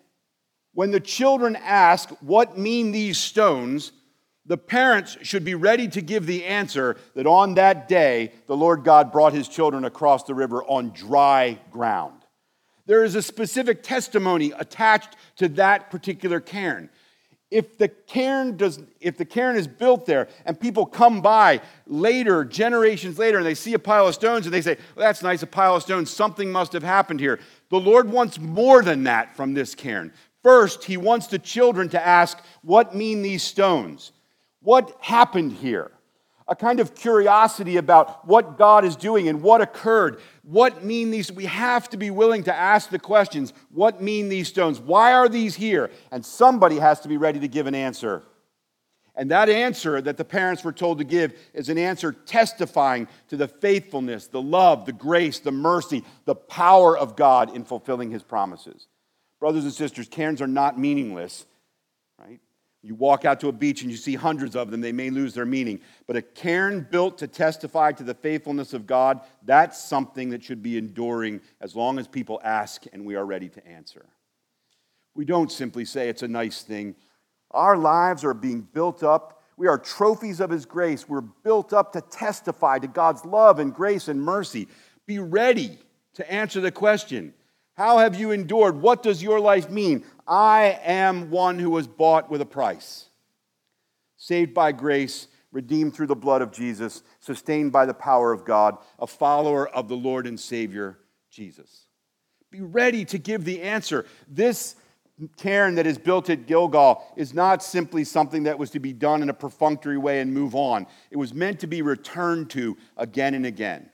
when 0.74 0.90
the 0.90 1.00
children 1.00 1.56
ask, 1.56 2.10
What 2.20 2.58
mean 2.58 2.92
these 2.92 3.16
stones? 3.16 3.92
The 4.46 4.56
parents 4.56 5.16
should 5.22 5.44
be 5.44 5.54
ready 5.54 5.86
to 5.88 6.02
give 6.02 6.26
the 6.26 6.44
answer 6.44 6.96
that 7.14 7.26
on 7.26 7.54
that 7.54 7.88
day, 7.88 8.32
the 8.46 8.56
Lord 8.56 8.82
God 8.82 9.12
brought 9.12 9.32
his 9.32 9.46
children 9.46 9.84
across 9.84 10.24
the 10.24 10.34
river 10.34 10.64
on 10.64 10.90
dry 10.90 11.58
ground. 11.70 12.22
There 12.86 13.04
is 13.04 13.14
a 13.14 13.22
specific 13.22 13.84
testimony 13.84 14.52
attached 14.58 15.16
to 15.36 15.48
that 15.50 15.90
particular 15.90 16.40
cairn. 16.40 16.90
If 17.52 17.76
the 17.76 17.88
cairn 17.88 18.56
does 18.56 18.80
if 18.98 19.18
the 19.18 19.26
cairn 19.26 19.56
is 19.56 19.66
built 19.66 20.06
there 20.06 20.28
and 20.46 20.58
people 20.58 20.86
come 20.86 21.20
by 21.20 21.60
later 21.86 22.44
generations 22.44 23.18
later 23.18 23.36
and 23.36 23.46
they 23.46 23.54
see 23.54 23.74
a 23.74 23.78
pile 23.78 24.08
of 24.08 24.14
stones 24.14 24.46
and 24.46 24.54
they 24.54 24.62
say 24.62 24.78
well, 24.96 25.06
that's 25.06 25.22
nice 25.22 25.42
a 25.42 25.46
pile 25.46 25.76
of 25.76 25.82
stones 25.82 26.10
something 26.10 26.50
must 26.50 26.72
have 26.72 26.82
happened 26.82 27.20
here. 27.20 27.38
The 27.68 27.78
lord 27.78 28.10
wants 28.10 28.40
more 28.40 28.82
than 28.82 29.04
that 29.04 29.36
from 29.36 29.52
this 29.52 29.74
cairn. 29.74 30.14
First 30.42 30.84
he 30.84 30.96
wants 30.96 31.26
the 31.26 31.38
children 31.38 31.90
to 31.90 32.04
ask 32.04 32.42
what 32.62 32.96
mean 32.96 33.20
these 33.20 33.42
stones 33.42 34.12
what 34.62 34.96
happened 35.00 35.52
here 35.52 35.92
a 36.48 36.56
kind 36.56 36.80
of 36.80 36.94
curiosity 36.94 37.76
about 37.76 38.26
what 38.26 38.58
God 38.58 38.84
is 38.84 38.96
doing 38.96 39.28
and 39.28 39.42
what 39.42 39.60
occurred. 39.60 40.20
What 40.42 40.84
mean 40.84 41.10
these? 41.10 41.30
We 41.30 41.46
have 41.46 41.88
to 41.90 41.96
be 41.96 42.10
willing 42.10 42.44
to 42.44 42.54
ask 42.54 42.90
the 42.90 42.98
questions 42.98 43.52
what 43.70 44.02
mean 44.02 44.28
these 44.28 44.48
stones? 44.48 44.78
Why 44.80 45.12
are 45.12 45.28
these 45.28 45.54
here? 45.54 45.90
And 46.10 46.24
somebody 46.24 46.78
has 46.78 47.00
to 47.00 47.08
be 47.08 47.16
ready 47.16 47.40
to 47.40 47.48
give 47.48 47.66
an 47.66 47.74
answer. 47.74 48.22
And 49.14 49.30
that 49.30 49.48
answer 49.48 50.00
that 50.00 50.16
the 50.16 50.24
parents 50.24 50.64
were 50.64 50.72
told 50.72 50.98
to 50.98 51.04
give 51.04 51.34
is 51.52 51.68
an 51.68 51.78
answer 51.78 52.12
testifying 52.12 53.08
to 53.28 53.36
the 53.36 53.48
faithfulness, 53.48 54.26
the 54.26 54.40
love, 54.40 54.86
the 54.86 54.92
grace, 54.92 55.38
the 55.38 55.52
mercy, 55.52 56.02
the 56.24 56.34
power 56.34 56.96
of 56.96 57.14
God 57.14 57.54
in 57.54 57.64
fulfilling 57.64 58.10
his 58.10 58.22
promises. 58.22 58.88
Brothers 59.38 59.64
and 59.64 59.72
sisters, 59.72 60.08
cairns 60.08 60.40
are 60.40 60.46
not 60.46 60.78
meaningless, 60.78 61.44
right? 62.18 62.40
You 62.84 62.96
walk 62.96 63.24
out 63.24 63.38
to 63.40 63.48
a 63.48 63.52
beach 63.52 63.82
and 63.82 63.90
you 63.90 63.96
see 63.96 64.16
hundreds 64.16 64.56
of 64.56 64.70
them, 64.70 64.80
they 64.80 64.90
may 64.90 65.08
lose 65.08 65.34
their 65.34 65.46
meaning. 65.46 65.80
But 66.08 66.16
a 66.16 66.22
cairn 66.22 66.86
built 66.90 67.18
to 67.18 67.28
testify 67.28 67.92
to 67.92 68.02
the 68.02 68.14
faithfulness 68.14 68.74
of 68.74 68.88
God, 68.88 69.20
that's 69.44 69.82
something 69.82 70.30
that 70.30 70.42
should 70.42 70.62
be 70.62 70.76
enduring 70.76 71.40
as 71.60 71.76
long 71.76 71.98
as 72.00 72.08
people 72.08 72.40
ask 72.42 72.84
and 72.92 73.06
we 73.06 73.14
are 73.14 73.24
ready 73.24 73.48
to 73.50 73.66
answer. 73.66 74.06
We 75.14 75.24
don't 75.24 75.52
simply 75.52 75.84
say 75.84 76.08
it's 76.08 76.22
a 76.22 76.28
nice 76.28 76.62
thing. 76.62 76.96
Our 77.52 77.76
lives 77.76 78.24
are 78.24 78.34
being 78.34 78.62
built 78.62 79.04
up. 79.04 79.42
We 79.56 79.68
are 79.68 79.78
trophies 79.78 80.40
of 80.40 80.50
His 80.50 80.66
grace. 80.66 81.08
We're 81.08 81.20
built 81.20 81.72
up 81.72 81.92
to 81.92 82.00
testify 82.00 82.78
to 82.80 82.88
God's 82.88 83.24
love 83.24 83.60
and 83.60 83.72
grace 83.72 84.08
and 84.08 84.20
mercy. 84.20 84.66
Be 85.06 85.20
ready 85.20 85.78
to 86.14 86.32
answer 86.32 86.60
the 86.60 86.72
question 86.72 87.34
How 87.74 87.98
have 87.98 88.14
you 88.14 88.30
endured? 88.30 88.80
What 88.80 89.02
does 89.02 89.22
your 89.22 89.40
life 89.40 89.70
mean? 89.70 90.04
I 90.26 90.78
am 90.84 91.30
one 91.30 91.58
who 91.58 91.70
was 91.70 91.86
bought 91.86 92.30
with 92.30 92.40
a 92.40 92.46
price, 92.46 93.06
saved 94.16 94.52
by 94.52 94.72
grace, 94.72 95.28
redeemed 95.50 95.94
through 95.94 96.06
the 96.06 96.16
blood 96.16 96.42
of 96.42 96.52
Jesus, 96.52 97.02
sustained 97.20 97.72
by 97.72 97.86
the 97.86 97.94
power 97.94 98.32
of 98.32 98.44
God, 98.44 98.76
a 98.98 99.06
follower 99.06 99.68
of 99.68 99.88
the 99.88 99.96
Lord 99.96 100.26
and 100.26 100.38
Savior, 100.38 100.98
Jesus. 101.30 101.86
Be 102.50 102.60
ready 102.60 103.04
to 103.06 103.18
give 103.18 103.44
the 103.44 103.62
answer. 103.62 104.04
This 104.28 104.76
cairn 105.36 105.76
that 105.76 105.86
is 105.86 105.98
built 105.98 106.30
at 106.30 106.46
Gilgal 106.46 107.02
is 107.16 107.32
not 107.32 107.62
simply 107.62 108.04
something 108.04 108.44
that 108.44 108.58
was 108.58 108.70
to 108.70 108.80
be 108.80 108.92
done 108.92 109.22
in 109.22 109.30
a 109.30 109.34
perfunctory 109.34 109.98
way 109.98 110.20
and 110.20 110.32
move 110.32 110.54
on. 110.54 110.86
It 111.10 111.16
was 111.16 111.32
meant 111.32 111.60
to 111.60 111.66
be 111.66 111.82
returned 111.82 112.50
to 112.50 112.76
again 112.96 113.34
and 113.34 113.46
again. 113.46 113.90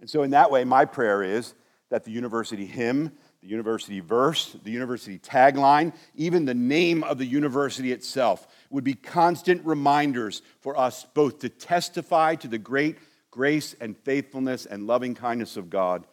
And 0.00 0.10
so, 0.10 0.22
in 0.22 0.30
that 0.30 0.50
way, 0.50 0.64
my 0.64 0.84
prayer 0.84 1.22
is 1.22 1.54
that 1.94 2.02
the 2.02 2.10
university 2.10 2.66
hymn, 2.66 3.12
the 3.40 3.46
university 3.46 4.00
verse, 4.00 4.56
the 4.64 4.70
university 4.72 5.16
tagline, 5.16 5.94
even 6.16 6.44
the 6.44 6.52
name 6.52 7.04
of 7.04 7.18
the 7.18 7.24
university 7.24 7.92
itself 7.92 8.48
would 8.68 8.82
be 8.82 8.94
constant 8.94 9.64
reminders 9.64 10.42
for 10.58 10.76
us 10.76 11.06
both 11.14 11.38
to 11.38 11.48
testify 11.48 12.34
to 12.34 12.48
the 12.48 12.58
great 12.58 12.98
grace 13.30 13.76
and 13.80 13.96
faithfulness 13.96 14.66
and 14.66 14.88
loving 14.88 15.14
kindness 15.14 15.56
of 15.56 15.70
God 15.70 16.04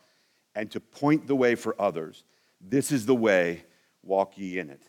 and 0.53 0.69
to 0.69 0.79
point 0.79 1.25
the 1.25 1.35
way 1.35 1.55
for 1.55 1.75
others. 1.81 2.25
This 2.61 2.91
is 2.91 3.07
the 3.07 3.15
way, 3.15 3.63
walk 4.03 4.37
ye 4.37 4.59
in 4.59 4.69
it. 4.69 4.83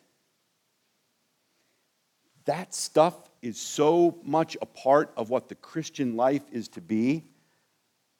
That 2.44 2.74
stuff 2.74 3.14
is 3.40 3.58
so 3.58 4.18
much 4.22 4.58
a 4.60 4.66
part 4.66 5.10
of 5.16 5.30
what 5.30 5.48
the 5.48 5.54
Christian 5.54 6.16
life 6.16 6.44
is 6.52 6.68
to 6.68 6.82
be 6.82 7.24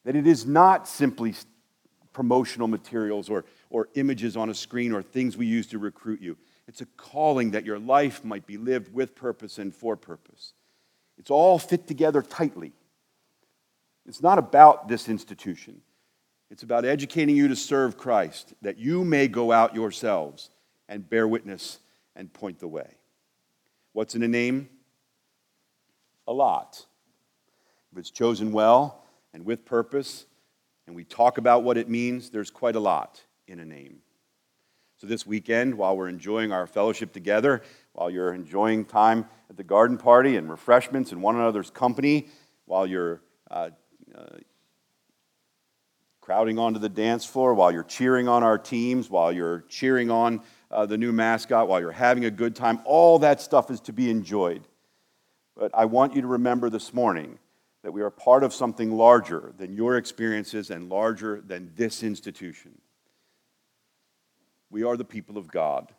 that 0.05 0.17
it 0.17 0.27
is 0.27 0.47
not 0.47 0.89
simply 0.89 1.35
promotional 2.13 2.69
materials 2.69 3.29
or, 3.29 3.45
or 3.71 3.89
images 3.95 4.37
on 4.37 4.51
a 4.51 4.55
screen 4.55 4.93
or 4.93 5.03
things 5.03 5.37
we 5.37 5.47
use 5.47 5.67
to 5.69 5.79
recruit 5.79 6.21
you. 6.21 6.37
It's 6.69 6.81
a 6.81 6.87
calling 6.97 7.53
that 7.53 7.65
your 7.65 7.79
life 7.79 8.25
might 8.25 8.47
be 8.47 8.57
lived 8.57 8.93
with 8.93 9.15
purpose 9.15 9.59
and 9.59 9.75
for 9.75 9.97
purpose. 9.97 10.55
It's 11.19 11.31
all 11.31 11.59
fit 11.59 11.87
together 11.87 12.23
tightly. 12.23 12.73
It's 14.07 14.23
not 14.23 14.39
about 14.39 14.89
this 14.89 15.09
institution. 15.09 15.81
It's 16.51 16.63
about 16.63 16.85
educating 16.85 17.37
you 17.37 17.49
to 17.49 17.57
serve 17.57 17.97
Christ, 17.97 18.55
that 18.63 18.79
you 18.79 19.05
may 19.05 19.29
go 19.29 19.53
out 19.53 19.75
yourselves 19.75 20.51
and 20.89 21.09
bear 21.09 21.27
witness 21.27 21.79
and 22.15 22.33
point 22.33 22.59
the 22.59 22.69
way. 22.69 22.89
What's 23.93 24.15
in 24.15 24.23
a 24.23 24.29
name? 24.29 24.69
A 26.27 26.33
lot. 26.33 26.85
If 27.91 27.99
it's 27.99 28.11
chosen 28.11 28.53
well 28.53 29.03
and 29.33 29.45
with 29.45 29.65
purpose, 29.65 30.27
and 30.87 30.97
we 30.97 31.05
talk 31.05 31.39
about 31.39 31.63
what 31.63 31.77
it 31.77 31.89
means, 31.89 32.31
there's 32.31 32.51
quite 32.51 32.77
a 32.77 32.81
lot 32.81 33.21
in 33.47 33.61
a 33.61 33.65
name. 33.65 33.99
So, 34.97 35.07
this 35.07 35.27
weekend, 35.27 35.75
while 35.75 35.97
we're 35.97 36.09
enjoying 36.09 36.53
our 36.53 36.67
fellowship 36.67 37.13
together, 37.13 37.63
while 37.93 38.09
you're 38.09 38.33
enjoying 38.33 38.85
time 38.85 39.27
at 39.51 39.57
the 39.57 39.65
garden 39.65 39.99
party 39.99 40.37
and 40.37 40.49
refreshments 40.49 41.13
and 41.13 41.21
one 41.21 41.35
another's 41.35 41.71
company, 41.71 42.29
while 42.67 42.87
you're 42.87 43.21
uh, 43.51 43.71
uh, 44.17 44.37
crowding 46.21 46.59
onto 46.59 46.79
the 46.79 46.89
dance 46.89 47.25
floor, 47.25 47.53
while 47.53 47.73
you're 47.73 47.83
cheering 47.83 48.29
on 48.29 48.45
our 48.45 48.57
teams, 48.57 49.11
while 49.11 49.33
you're 49.33 49.65
cheering 49.69 50.09
on 50.11 50.41
uh, 50.71 50.87
the 50.87 50.97
new 50.97 51.13
mascot, 51.13 51.69
while 51.69 51.81
you're 51.81 51.91
having 51.91 52.25
a 52.25 52.31
good 52.31 52.55
time, 52.55 52.81
all 52.85 53.19
that 53.19 53.41
stuff 53.41 53.71
is 53.71 53.81
to 53.81 53.93
be 53.93 54.09
enjoyed. 54.09 54.63
But 55.57 55.73
I 55.75 55.85
want 55.85 56.15
you 56.15 56.23
to 56.23 56.29
remember 56.29 56.71
this 56.71 56.95
morning 56.95 57.39
that 57.83 57.93
we 57.93 58.03
are 58.03 58.11
part 58.11 58.45
of 58.45 58.55
something 58.55 58.97
larger 58.97 59.53
than 59.57 59.75
your 59.75 59.97
experiences 59.97 60.71
and 60.71 60.89
larger 60.89 61.41
than 61.41 61.73
this 61.77 62.03
institution. 62.03 62.81
We 64.71 64.85
are 64.85 64.97
the 64.97 65.05
people 65.05 65.37
of 65.37 65.49
God. 65.49 65.93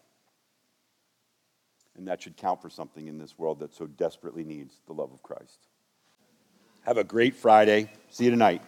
And 1.96 2.08
that 2.08 2.24
should 2.24 2.38
count 2.38 2.62
for 2.62 2.70
something 2.70 3.08
in 3.08 3.18
this 3.18 3.38
world 3.38 3.60
that 3.60 3.74
so 3.74 3.86
desperately 3.86 4.44
needs 4.44 4.82
the 4.88 4.94
love 4.94 5.12
of 5.14 5.22
Christ. 5.22 5.60
Have 6.86 6.98
a 6.98 7.04
great 7.04 7.36
Friday. 7.36 7.92
See 8.10 8.26
you 8.26 8.32
tonight. 8.32 8.62